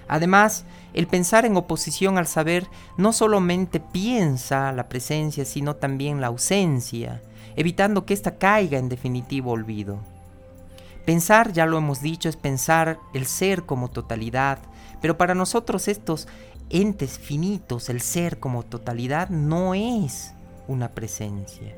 Además, 0.08 0.64
el 0.94 1.06
pensar 1.06 1.44
en 1.44 1.56
oposición 1.56 2.18
al 2.18 2.26
saber 2.26 2.68
no 2.96 3.12
solamente 3.12 3.80
piensa 3.80 4.72
la 4.72 4.88
presencia, 4.88 5.44
sino 5.44 5.76
también 5.76 6.20
la 6.20 6.28
ausencia, 6.28 7.22
evitando 7.56 8.06
que 8.06 8.14
ésta 8.14 8.38
caiga 8.38 8.78
en 8.78 8.88
definitivo 8.88 9.52
olvido. 9.52 9.98
Pensar, 11.04 11.52
ya 11.52 11.66
lo 11.66 11.78
hemos 11.78 12.00
dicho, 12.00 12.28
es 12.28 12.36
pensar 12.36 12.98
el 13.14 13.26
ser 13.26 13.64
como 13.64 13.88
totalidad, 13.88 14.58
pero 15.00 15.16
para 15.16 15.34
nosotros 15.34 15.88
estos 15.88 16.28
entes 16.70 17.18
finitos, 17.18 17.88
el 17.88 18.00
ser 18.00 18.38
como 18.38 18.64
totalidad 18.64 19.28
no 19.28 19.74
es 19.74 20.32
una 20.66 20.88
presencia. 20.88 21.76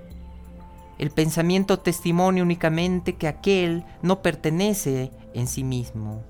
El 0.99 1.11
pensamiento 1.11 1.79
testimonia 1.79 2.43
únicamente 2.43 3.17
que 3.17 3.29
aquel 3.29 3.85
no 4.03 4.23
pertenece 4.23 5.13
en 5.35 5.47
sí 5.47 5.63
mismo, 5.63 6.23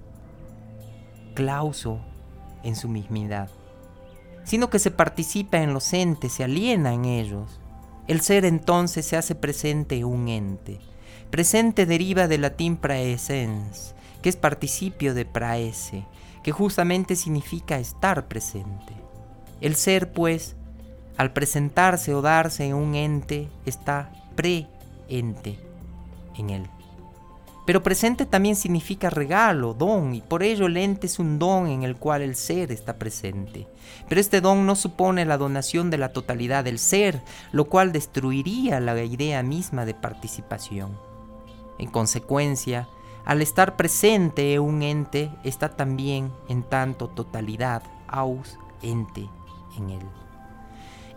clauso 1.39 2.01
en 2.65 2.75
su 2.75 2.89
mismidad, 2.89 3.49
sino 4.43 4.71
que 4.71 4.81
se 4.81 4.91
participa 4.91 5.59
en 5.59 5.73
los 5.73 5.93
entes, 5.93 6.33
se 6.33 6.43
aliena 6.43 6.93
en 6.93 7.05
ellos. 7.05 7.61
El 8.09 8.23
ser 8.23 8.45
entonces 8.45 9.07
se 9.07 9.17
hace 9.17 9.37
presente 9.37 10.05
un 10.05 10.27
ente. 10.27 10.81
Presente 11.31 11.87
deriva 11.87 12.27
del 12.27 12.41
latín 12.41 12.77
praesens, 12.77 13.95
que 14.21 14.31
es 14.31 14.37
participio 14.37 15.15
de 15.15 15.27
praese, 15.27 16.05
que 16.43 16.51
justamente 16.51 17.15
significa 17.15 17.79
estar 17.79 18.27
presente. 18.27 18.95
El 19.61 19.77
ser, 19.77 20.13
pues, 20.13 20.57
al 21.17 21.33
presentarse 21.33 22.15
o 22.15 22.21
darse 22.21 22.67
en 22.67 22.75
un 22.75 22.97
ente, 22.97 23.49
está 23.65 24.11
pre-ente 24.35 25.57
en 26.37 26.51
él. 26.51 26.69
Pero 27.69 27.83
presente 27.83 28.25
también 28.25 28.57
significa 28.57 29.11
regalo, 29.11 29.75
don, 29.75 30.15
y 30.15 30.23
por 30.23 30.43
ello 30.43 30.65
el 30.65 30.79
ente 30.79 31.07
es 31.07 31.19
un 31.19 31.39
don 31.39 31.67
en 31.67 31.83
el 31.83 31.97
cual 31.97 32.23
el 32.23 32.35
ser 32.35 32.73
está 32.73 32.97
presente. 32.97 33.69
Pero 34.09 34.23
este 34.23 34.41
don 34.41 34.65
no 34.65 34.75
supone 34.75 35.27
la 35.27 35.37
donación 35.37 35.91
de 35.91 35.99
la 35.99 36.15
totalidad 36.15 36.65
del 36.65 36.79
ser, 36.79 37.21
lo 37.53 37.67
cual 37.67 37.93
destruiría 37.93 38.81
la 38.81 38.99
idea 39.05 39.43
misma 39.43 39.85
de 39.85 39.93
participación. 39.93 40.99
En 41.79 41.91
consecuencia, 41.91 42.89
al 43.27 43.43
estar 43.43 43.77
presente 43.77 44.59
un 44.59 44.83
ente 44.83 45.31
está 45.45 45.69
también 45.69 46.33
en 46.49 46.63
tanto 46.63 47.09
totalidad 47.09 47.83
ausente 48.07 49.29
en 49.77 49.91
él. 49.91 50.07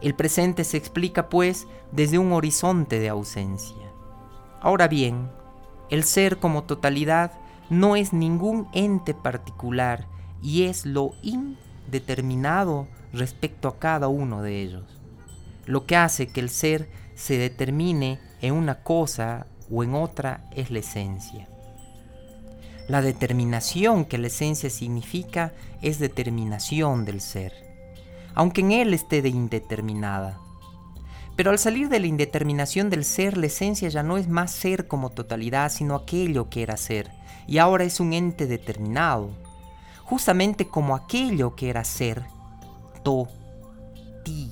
El 0.02 0.16
presente 0.16 0.66
se 0.66 0.76
explica 0.76 1.30
pues 1.30 1.66
desde 1.94 2.18
un 2.18 2.34
horizonte 2.34 3.00
de 3.00 3.08
ausencia. 3.08 3.90
Ahora 4.60 4.90
bien, 4.90 5.30
el 5.92 6.06
ser 6.06 6.38
como 6.38 6.64
totalidad 6.64 7.34
no 7.70 7.96
es 7.96 8.14
ningún 8.14 8.68
ente 8.74 9.14
particular 9.14 10.08
y 10.42 10.64
es 10.64 10.86
lo 10.86 11.14
indeterminado 11.22 12.88
respecto 13.14 13.68
a 13.68 13.78
cada 13.78 14.08
uno 14.08 14.42
de 14.42 14.62
ellos. 14.62 14.84
Lo 15.66 15.86
que 15.86 15.98
hace 15.98 16.28
que 16.28 16.40
el 16.40 16.50
ser 16.50 16.90
se 17.14 17.38
determine 17.38 18.20
en 18.42 18.54
una 18.56 18.84
cosa 18.84 19.46
o 19.70 19.84
en 19.84 19.94
otra 19.94 20.50
es 20.56 20.72
la 20.72 20.80
esencia. 20.80 21.48
La 22.88 23.02
determinación 23.02 24.06
que 24.06 24.18
la 24.18 24.28
esencia 24.28 24.70
significa 24.70 25.54
es 25.82 26.00
determinación 26.00 27.06
del 27.06 27.22
ser, 27.22 27.54
aunque 28.34 28.62
en 28.62 28.72
él 28.72 28.94
esté 28.94 29.22
de 29.22 29.30
indeterminada. 29.30 30.40
Pero 31.42 31.50
al 31.50 31.58
salir 31.58 31.90
de 31.90 32.00
la 32.00 32.06
indeterminación 32.06 32.92
del 32.92 33.04
ser, 33.04 33.36
la 33.36 33.48
esencia 33.48 33.90
ya 33.90 34.04
no 34.04 34.18
es 34.20 34.28
más 34.28 34.52
ser 34.52 34.88
como 34.88 35.10
totalidad, 35.10 35.72
sino 35.72 35.96
aquello 35.96 36.52
que 36.52 36.62
era 36.62 36.78
ser, 36.78 37.10
y 37.48 37.58
ahora 37.58 37.84
es 37.84 38.00
un 38.00 38.14
ente 38.14 38.46
determinado, 38.46 39.32
justamente 40.04 40.68
como 40.68 40.94
aquello 40.94 41.56
que 41.56 41.72
era 41.72 41.84
ser, 41.84 42.26
to, 43.04 43.28
ti, 44.24 44.52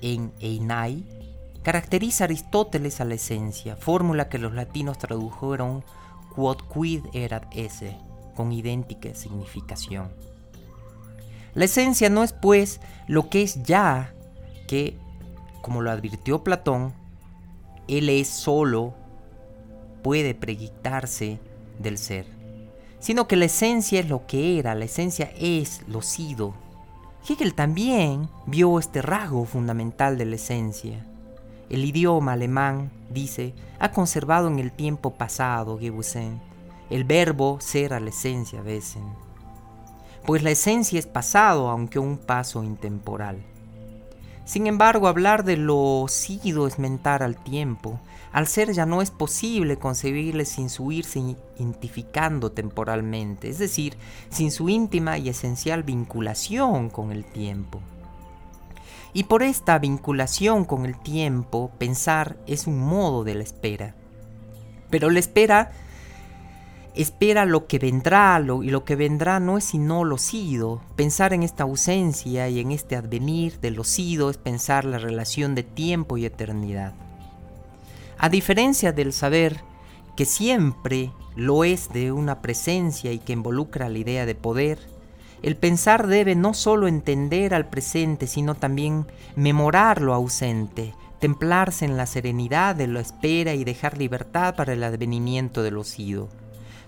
en 0.00 0.32
einai, 0.40 1.04
caracteriza 1.62 2.24
Aristóteles 2.24 3.02
a 3.02 3.04
la 3.04 3.16
esencia, 3.16 3.76
fórmula 3.76 4.30
que 4.30 4.38
los 4.38 4.54
latinos 4.54 4.96
tradujeron 4.96 5.84
quod 6.34 6.62
quid 6.72 7.04
erat 7.12 7.44
esse, 7.54 7.94
con 8.34 8.52
idéntica 8.52 9.14
significación. 9.14 10.08
La 11.52 11.66
esencia 11.66 12.08
no 12.08 12.24
es 12.24 12.32
pues 12.32 12.80
lo 13.06 13.28
que 13.28 13.42
es 13.42 13.62
ya, 13.64 14.14
que, 14.66 14.96
como 15.62 15.82
lo 15.82 15.90
advirtió 15.90 16.42
Platón, 16.42 16.92
él 17.88 18.08
es 18.08 18.28
solo, 18.28 18.94
puede 20.02 20.34
predictarse 20.34 21.38
del 21.78 21.98
ser, 21.98 22.26
sino 22.98 23.26
que 23.26 23.36
la 23.36 23.46
esencia 23.46 24.00
es 24.00 24.08
lo 24.08 24.26
que 24.26 24.58
era, 24.58 24.74
la 24.74 24.84
esencia 24.84 25.32
es 25.36 25.82
lo 25.88 26.02
sido. 26.02 26.54
Hegel 27.28 27.54
también 27.54 28.28
vio 28.46 28.78
este 28.78 29.02
rasgo 29.02 29.44
fundamental 29.44 30.16
de 30.16 30.24
la 30.24 30.36
esencia. 30.36 31.06
El 31.68 31.84
idioma 31.84 32.32
alemán, 32.32 32.90
dice, 33.10 33.54
ha 33.78 33.92
conservado 33.92 34.48
en 34.48 34.58
el 34.58 34.72
tiempo 34.72 35.14
pasado, 35.14 35.78
Gewesen, 35.78 36.40
el 36.90 37.04
verbo 37.04 37.58
ser 37.60 37.94
a 37.94 38.00
la 38.00 38.10
esencia, 38.10 38.62
Wesen. 38.62 39.04
Pues 40.26 40.42
la 40.42 40.50
esencia 40.50 40.98
es 40.98 41.06
pasado, 41.06 41.70
aunque 41.70 41.98
un 41.98 42.18
paso 42.18 42.64
intemporal. 42.64 43.42
Sin 44.50 44.66
embargo, 44.66 45.06
hablar 45.06 45.44
de 45.44 45.56
lo 45.56 46.06
sido 46.08 46.66
es 46.66 46.80
mentar 46.80 47.22
al 47.22 47.36
tiempo. 47.36 48.00
Al 48.32 48.48
ser 48.48 48.72
ya 48.72 48.84
no 48.84 49.00
es 49.00 49.12
posible 49.12 49.76
concebirle 49.76 50.44
sin 50.44 50.70
su 50.70 50.90
irse 50.90 51.20
identificando 51.56 52.50
temporalmente, 52.50 53.48
es 53.48 53.58
decir, 53.60 53.96
sin 54.28 54.50
su 54.50 54.68
íntima 54.68 55.18
y 55.18 55.28
esencial 55.28 55.84
vinculación 55.84 56.90
con 56.90 57.12
el 57.12 57.24
tiempo. 57.24 57.80
Y 59.12 59.22
por 59.22 59.44
esta 59.44 59.78
vinculación 59.78 60.64
con 60.64 60.84
el 60.84 60.98
tiempo, 60.98 61.70
pensar 61.78 62.36
es 62.48 62.66
un 62.66 62.80
modo 62.80 63.22
de 63.22 63.36
la 63.36 63.44
espera. 63.44 63.94
Pero 64.90 65.10
la 65.10 65.20
espera 65.20 65.70
espera 66.94 67.44
lo 67.44 67.66
que 67.66 67.78
vendrá, 67.78 68.38
lo, 68.38 68.62
y 68.62 68.70
lo 68.70 68.84
que 68.84 68.96
vendrá 68.96 69.40
no 69.40 69.58
es 69.58 69.64
sino 69.64 70.04
lo 70.04 70.18
sido. 70.18 70.80
Pensar 70.96 71.32
en 71.32 71.42
esta 71.42 71.64
ausencia 71.64 72.48
y 72.48 72.60
en 72.60 72.72
este 72.72 72.96
advenir 72.96 73.60
de 73.60 73.70
lo 73.70 73.84
sido 73.84 74.30
es 74.30 74.36
pensar 74.36 74.84
la 74.84 74.98
relación 74.98 75.54
de 75.54 75.62
tiempo 75.62 76.16
y 76.16 76.24
eternidad. 76.24 76.94
A 78.18 78.28
diferencia 78.28 78.92
del 78.92 79.12
saber, 79.12 79.60
que 80.16 80.26
siempre 80.26 81.12
lo 81.36 81.64
es 81.64 81.88
de 81.90 82.12
una 82.12 82.42
presencia 82.42 83.12
y 83.12 83.18
que 83.18 83.32
involucra 83.32 83.88
la 83.88 83.98
idea 83.98 84.26
de 84.26 84.34
poder, 84.34 84.78
el 85.42 85.56
pensar 85.56 86.06
debe 86.06 86.34
no 86.34 86.52
solo 86.52 86.86
entender 86.86 87.54
al 87.54 87.70
presente, 87.70 88.26
sino 88.26 88.54
también 88.54 89.06
memorar 89.36 90.02
lo 90.02 90.12
ausente, 90.12 90.92
templarse 91.18 91.86
en 91.86 91.96
la 91.96 92.04
serenidad 92.04 92.76
de 92.76 92.88
la 92.88 93.00
espera 93.00 93.54
y 93.54 93.64
dejar 93.64 93.96
libertad 93.96 94.54
para 94.54 94.74
el 94.74 94.84
advenimiento 94.84 95.62
de 95.62 95.70
lo 95.70 95.84
sido. 95.84 96.28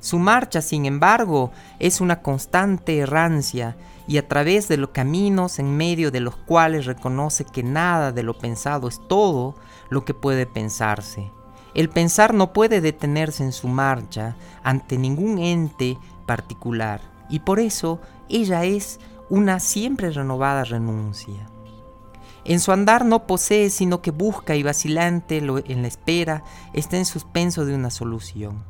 Su 0.02 0.18
marcha, 0.18 0.62
sin 0.62 0.84
embargo, 0.84 1.52
es 1.78 2.00
una 2.00 2.22
constante 2.22 2.98
errancia 2.98 3.76
y 4.08 4.18
a 4.18 4.26
través 4.26 4.66
de 4.66 4.76
los 4.76 4.90
caminos 4.90 5.60
en 5.60 5.76
medio 5.76 6.10
de 6.10 6.18
los 6.18 6.34
cuales 6.34 6.86
reconoce 6.86 7.44
que 7.44 7.62
nada 7.62 8.10
de 8.10 8.24
lo 8.24 8.36
pensado 8.36 8.88
es 8.88 9.00
todo 9.06 9.54
lo 9.90 10.04
que 10.04 10.12
puede 10.12 10.44
pensarse. 10.44 11.30
El 11.74 11.88
pensar 11.88 12.34
no 12.34 12.52
puede 12.52 12.80
detenerse 12.80 13.44
en 13.44 13.52
su 13.52 13.68
marcha 13.68 14.34
ante 14.64 14.98
ningún 14.98 15.38
ente 15.38 15.96
particular 16.26 17.00
y 17.30 17.38
por 17.38 17.60
eso 17.60 18.00
ella 18.28 18.64
es 18.64 18.98
una 19.30 19.60
siempre 19.60 20.10
renovada 20.10 20.64
renuncia. 20.64 21.48
En 22.44 22.58
su 22.58 22.72
andar 22.72 23.04
no 23.04 23.28
posee, 23.28 23.70
sino 23.70 24.02
que 24.02 24.10
busca 24.10 24.56
y 24.56 24.64
vacilante 24.64 25.38
en 25.38 25.82
la 25.82 25.86
espera 25.86 26.42
está 26.72 26.96
en 26.96 27.04
suspenso 27.04 27.64
de 27.64 27.76
una 27.76 27.90
solución. 27.90 28.64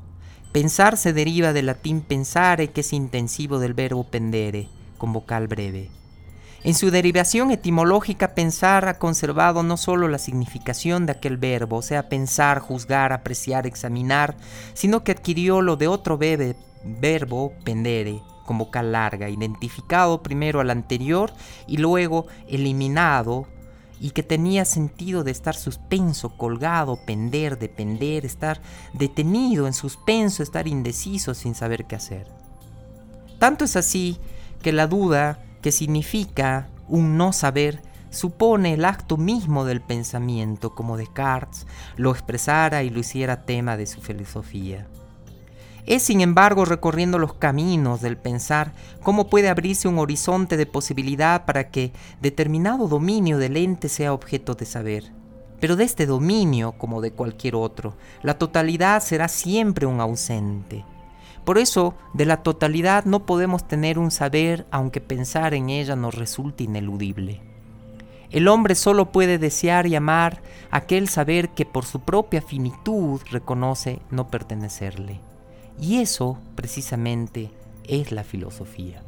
Pensar 0.53 0.99
se 0.99 1.15
deriva 1.15 1.55
del 1.55 1.65
latín 1.65 2.03
pensare, 2.03 2.73
que 2.73 2.83
es 2.83 2.93
intensivo 2.93 3.59
del 3.59 3.73
verbo 3.73 4.05
pendere, 4.05 4.69
con 4.99 5.15
vocal 5.15 5.49
breve. 5.49 5.89
En 6.63 6.75
su 6.75 6.91
derivación 6.91 7.51
etimológica, 7.51 8.35
pensar 8.35 8.87
ha 8.87 8.99
conservado 8.99 9.63
no 9.63 9.79
solo 9.79 10.09
la 10.09 10.19
significación 10.19 11.07
de 11.07 11.13
aquel 11.13 11.39
verbo, 11.39 11.79
o 11.79 11.83
sea, 11.83 12.11
pensar, 12.11 12.59
juzgar, 12.59 13.15
apreciar, 13.15 13.67
examinar, 13.67 14.37
sino 14.75 15.03
que 15.05 15.13
adquirió 15.13 15.63
lo 15.63 15.77
de 15.77 15.89
otro 15.89 16.19
verbo, 16.19 17.55
pendere, 17.65 18.21
con 18.45 18.59
vocal 18.59 18.93
larga, 18.93 19.31
identificado 19.31 20.23
primero 20.23 20.61
al 20.61 20.69
anterior 20.69 21.33
y 21.67 21.79
luego 21.79 22.27
eliminado 22.47 23.47
y 24.03 24.11
que 24.11 24.25
tenía 24.25 24.65
sentido 24.65 25.23
de 25.23 25.31
estar 25.31 25.55
suspenso, 25.55 26.37
colgado, 26.37 26.99
pender, 27.07 27.57
depender, 27.57 28.27
estar 28.27 28.61
detenido 28.93 29.69
en 29.69 29.73
suspenso, 29.73 30.43
estar 30.43 30.67
indeciso 30.67 31.35
sin 31.35 31.55
saber 31.55 31.85
qué 31.85 31.95
hacer. 31.95 32.27
Tanto 33.39 33.65
es 33.65 33.77
así 33.77 34.19
que 34.61 34.73
la 34.73 34.89
duda, 34.89 35.39
que 35.63 35.71
significa 35.71 36.69
un 36.89 37.17
no 37.17 37.33
saber, 37.33 37.81
supone 38.11 38.75
el 38.75 38.85
acto 38.87 39.17
mismo 39.17 39.65
del 39.65 39.81
pensamiento, 39.81 40.75
como 40.75 40.97
Descartes 40.97 41.69
lo 41.97 42.11
expresara 42.11 42.83
y 42.83 42.91
lo 42.91 42.99
hiciera 42.99 43.45
tema 43.45 43.77
de 43.77 43.87
su 43.87 44.01
filosofía. 44.01 44.89
Es, 45.85 46.05
sin 46.05 46.21
embargo, 46.21 46.65
recorriendo 46.65 47.19
los 47.19 47.35
caminos 47.35 48.01
del 48.01 48.17
pensar 48.17 48.73
cómo 49.03 49.29
puede 49.29 49.49
abrirse 49.49 49.89
un 49.89 49.99
horizonte 49.99 50.57
de 50.57 50.67
posibilidad 50.67 51.45
para 51.45 51.71
que 51.71 51.93
determinado 52.21 52.87
dominio 52.87 53.39
del 53.39 53.57
ente 53.57 53.89
sea 53.89 54.13
objeto 54.13 54.55
de 54.55 54.65
saber. 54.65 55.13
Pero 55.59 55.75
de 55.75 55.85
este 55.85 56.07
dominio, 56.07 56.73
como 56.73 57.01
de 57.01 57.13
cualquier 57.13 57.57
otro, 57.57 57.97
la 58.23 58.39
totalidad 58.39 59.03
será 59.03 59.29
siempre 59.29 59.87
un 59.87 60.01
ausente. 60.01 60.85
Por 61.45 61.59
eso, 61.59 61.95
de 62.15 62.27
la 62.27 62.39
totalidad 62.39 63.05
no 63.05 63.27
podemos 63.27 63.67
tener 63.67 63.99
un 63.99 64.13
saber 64.13 64.67
aunque 64.71 65.01
pensar 65.01 65.55
en 65.55 65.71
ella 65.71 65.97
nos 65.97 66.15
resulte 66.15 66.65
ineludible. 66.65 67.41
El 68.31 68.47
hombre 68.49 68.77
solo 68.77 69.11
puede 69.11 69.39
desear 69.39 69.87
y 69.87 69.97
amar 69.97 70.43
aquel 70.71 71.09
saber 71.09 71.51
que 71.51 71.67
por 71.67 71.85
su 71.85 72.01
propia 72.01 72.41
finitud 72.41 73.21
reconoce 73.31 74.01
no 74.11 74.29
pertenecerle. 74.29 75.32
Y 75.81 75.99
eso, 75.99 76.39
precisamente, 76.55 77.51
es 77.85 78.13
la 78.13 78.25
filosofía. 78.25 79.03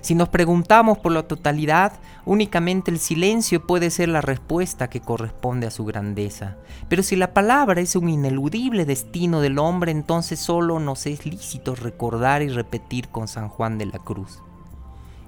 Si 0.00 0.14
nos 0.14 0.28
preguntamos 0.28 0.98
por 0.98 1.12
la 1.12 1.24
totalidad, 1.24 1.92
únicamente 2.24 2.90
el 2.90 2.98
silencio 2.98 3.66
puede 3.66 3.90
ser 3.90 4.08
la 4.08 4.20
respuesta 4.20 4.88
que 4.88 5.00
corresponde 5.00 5.66
a 5.66 5.72
su 5.72 5.84
grandeza. 5.84 6.56
Pero 6.88 7.02
si 7.02 7.16
la 7.16 7.34
palabra 7.34 7.80
es 7.80 7.96
un 7.96 8.08
ineludible 8.08 8.84
destino 8.84 9.40
del 9.40 9.58
hombre, 9.58 9.90
entonces 9.90 10.38
solo 10.38 10.78
nos 10.78 11.06
es 11.06 11.26
lícito 11.26 11.74
recordar 11.74 12.42
y 12.42 12.48
repetir 12.48 13.08
con 13.08 13.28
San 13.28 13.48
Juan 13.48 13.76
de 13.76 13.86
la 13.86 13.98
Cruz. 13.98 14.40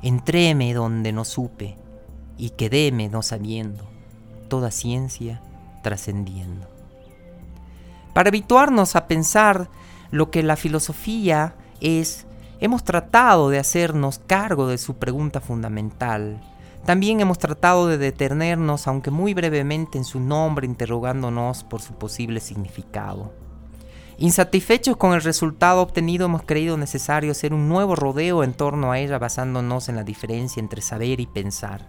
Entréme 0.03 0.73
donde 0.73 1.13
no 1.13 1.25
supe 1.25 1.77
y 2.39 2.51
quedéme 2.51 3.09
no 3.09 3.23
sabiendo, 3.23 3.85
toda 4.49 4.71
ciencia 4.71 5.43
trascendiendo. 5.83 6.69
Para 8.15 8.29
habituarnos 8.29 8.97
a 8.97 9.07
pensar 9.07 9.69
lo 10.11 10.31
que 10.31 10.43
la 10.43 10.57
filosofía 10.57 11.55
es, 11.81 12.27
hemos 12.61 12.85
tratado 12.85 13.51
de 13.51 13.59
hacernos 13.59 14.21
cargo 14.27 14.67
de 14.67 14.79
su 14.79 14.97
pregunta 14.97 15.41
fundamental. 15.41 16.41
También 16.85 17.21
hemos 17.21 17.39
tratado 17.39 17.87
de 17.87 17.99
detenernos, 17.99 18.87
aunque 18.87 19.11
muy 19.11 19.35
brevemente 19.35 19.99
en 19.99 20.05
su 20.05 20.19
nombre, 20.19 20.67
interrogándonos 20.67 21.65
por 21.65 21.83
su 21.83 21.95
posible 21.95 22.41
significado. 22.41 23.33
Insatisfechos 24.19 24.97
con 24.97 25.15
el 25.15 25.23
resultado 25.23 25.81
obtenido 25.81 26.27
hemos 26.27 26.43
creído 26.43 26.77
necesario 26.77 27.31
hacer 27.31 27.55
un 27.55 27.69
nuevo 27.69 27.97
rodeo 27.97 28.45
en 28.45 28.53
torno 28.53 28.93
a 28.93 28.99
ella 28.99 29.19
basándonos 29.19 29.89
en 29.89 29.97
la 29.97 30.05
diferencia 30.05 30.61
entre 30.61 30.83
saber 30.83 31.21
y 31.21 31.27
pensar. 31.27 31.89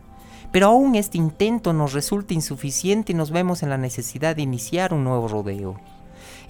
Pero 0.51 0.67
aún 0.67 0.95
este 0.95 1.17
intento 1.17 1.74
nos 1.74 1.93
resulta 1.93 2.34
insuficiente 2.34 3.11
y 3.11 3.15
nos 3.15 3.32
vemos 3.32 3.63
en 3.63 3.69
la 3.69 3.78
necesidad 3.78 4.36
de 4.36 4.43
iniciar 4.43 4.93
un 4.93 5.03
nuevo 5.03 5.28
rodeo. 5.28 5.78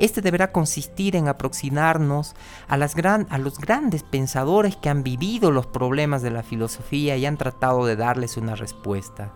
Este 0.02 0.22
deberá 0.22 0.52
consistir 0.52 1.16
en 1.16 1.28
aproximarnos 1.28 2.34
a, 2.68 2.76
los 2.76 2.96
grandes 2.96 4.02
pensadores 4.02 4.76
que 4.76 4.90
han 4.90 5.04
vivido 5.04 5.52
los 5.52 5.68
problemas 5.68 6.24
de 6.24 6.32
la 6.32 6.42
filosofía 6.42 7.18
y 7.18 7.28
han 7.28 7.38
tratado 7.38 7.86
de 7.86 7.96
darles 7.96 8.36
una 8.36 8.56
respuesta. 8.56 9.32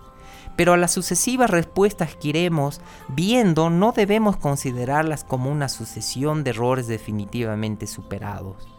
Pero 0.55 0.73
a 0.73 0.77
las 0.77 0.91
sucesivas 0.91 1.51
respuestas 1.51 2.15
que 2.15 2.29
iremos 2.29 2.81
viendo 3.07 3.69
no 3.69 3.91
debemos 3.91 4.37
considerarlas 4.37 5.23
como 5.23 5.51
una 5.51 5.69
sucesión 5.69 6.43
de 6.43 6.49
errores 6.49 6.87
definitivamente 6.87 7.85
superados. 7.85 8.74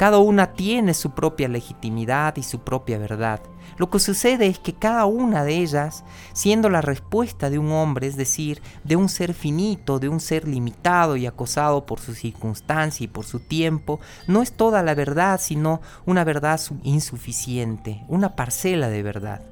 Cada 0.00 0.16
una 0.16 0.54
tiene 0.54 0.94
su 0.94 1.10
propia 1.10 1.46
legitimidad 1.46 2.34
y 2.38 2.42
su 2.42 2.60
propia 2.60 2.96
verdad. 2.96 3.42
Lo 3.76 3.90
que 3.90 3.98
sucede 3.98 4.46
es 4.46 4.58
que 4.58 4.72
cada 4.72 5.04
una 5.04 5.44
de 5.44 5.58
ellas, 5.58 6.04
siendo 6.32 6.70
la 6.70 6.80
respuesta 6.80 7.50
de 7.50 7.58
un 7.58 7.70
hombre, 7.70 8.06
es 8.06 8.16
decir, 8.16 8.62
de 8.82 8.96
un 8.96 9.10
ser 9.10 9.34
finito, 9.34 9.98
de 9.98 10.08
un 10.08 10.18
ser 10.20 10.48
limitado 10.48 11.18
y 11.18 11.26
acosado 11.26 11.84
por 11.84 12.00
su 12.00 12.14
circunstancia 12.14 13.04
y 13.04 13.08
por 13.08 13.26
su 13.26 13.40
tiempo, 13.40 14.00
no 14.26 14.40
es 14.40 14.52
toda 14.52 14.82
la 14.82 14.94
verdad, 14.94 15.38
sino 15.38 15.82
una 16.06 16.24
verdad 16.24 16.58
insuficiente, 16.82 18.02
una 18.08 18.36
parcela 18.36 18.88
de 18.88 19.02
verdad. 19.02 19.42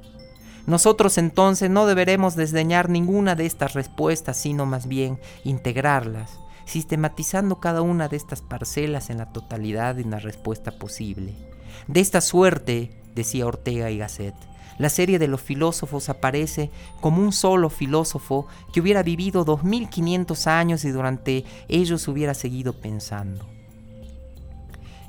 Nosotros 0.65 1.19
entonces 1.19 1.69
no 1.69 1.85
deberemos 1.85 2.35
desdeñar 2.35 2.89
ninguna 2.89 3.35
de 3.35 3.45
estas 3.45 3.73
respuestas, 3.73 4.37
sino 4.37 4.65
más 4.65 4.87
bien 4.87 5.19
integrarlas 5.43 6.39
sistematizando 6.69 7.59
cada 7.59 7.81
una 7.81 8.07
de 8.07 8.17
estas 8.17 8.41
parcelas 8.41 9.09
en 9.09 9.17
la 9.17 9.33
totalidad 9.33 9.95
de 9.95 10.03
una 10.03 10.19
respuesta 10.19 10.71
posible. 10.71 11.33
De 11.87 11.99
esta 11.99 12.21
suerte, 12.21 12.91
decía 13.15 13.47
Ortega 13.47 13.89
y 13.89 13.97
Gasset, 13.97 14.35
la 14.77 14.89
serie 14.89 15.19
de 15.19 15.27
los 15.27 15.41
filósofos 15.41 16.07
aparece 16.09 16.69
como 17.01 17.21
un 17.21 17.33
solo 17.33 17.69
filósofo 17.69 18.47
que 18.71 18.79
hubiera 18.79 19.03
vivido 19.03 19.43
2500 19.43 20.47
años 20.47 20.85
y 20.85 20.91
durante 20.91 21.43
ellos 21.67 22.07
hubiera 22.07 22.33
seguido 22.33 22.73
pensando. 22.73 23.45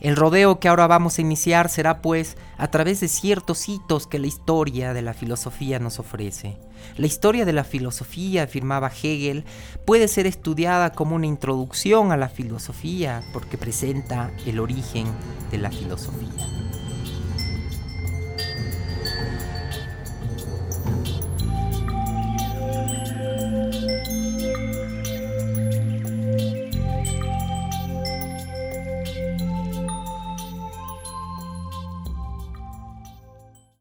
El 0.01 0.17
rodeo 0.17 0.59
que 0.59 0.69
ahora 0.69 0.87
vamos 0.87 1.19
a 1.19 1.21
iniciar 1.21 1.69
será 1.69 2.01
pues 2.01 2.39
a 2.57 2.69
través 2.69 3.01
de 3.01 3.09
ciertos 3.09 3.69
hitos 3.69 4.07
que 4.07 4.19
la 4.19 4.27
historia 4.27 4.95
de 4.95 5.03
la 5.03 5.13
filosofía 5.13 5.79
nos 5.79 5.99
ofrece. 5.99 6.57
La 6.97 7.07
historia 7.07 7.45
de 7.45 7.53
la 7.53 7.65
filosofía, 7.65 8.45
afirmaba 8.45 8.91
Hegel, 8.91 9.45
puede 9.85 10.09
ser 10.09 10.27
estudiada 10.27 10.93
como 10.93 11.17
una 11.17 11.27
introducción 11.27 12.13
a 12.13 12.17
la 12.17 12.29
filosofía 12.29 13.23
porque 13.33 13.59
presenta 13.59 14.33
el 14.47 14.61
origen 14.61 15.07
de 15.51 15.59
la 15.59 15.71
filosofía. 15.71 16.80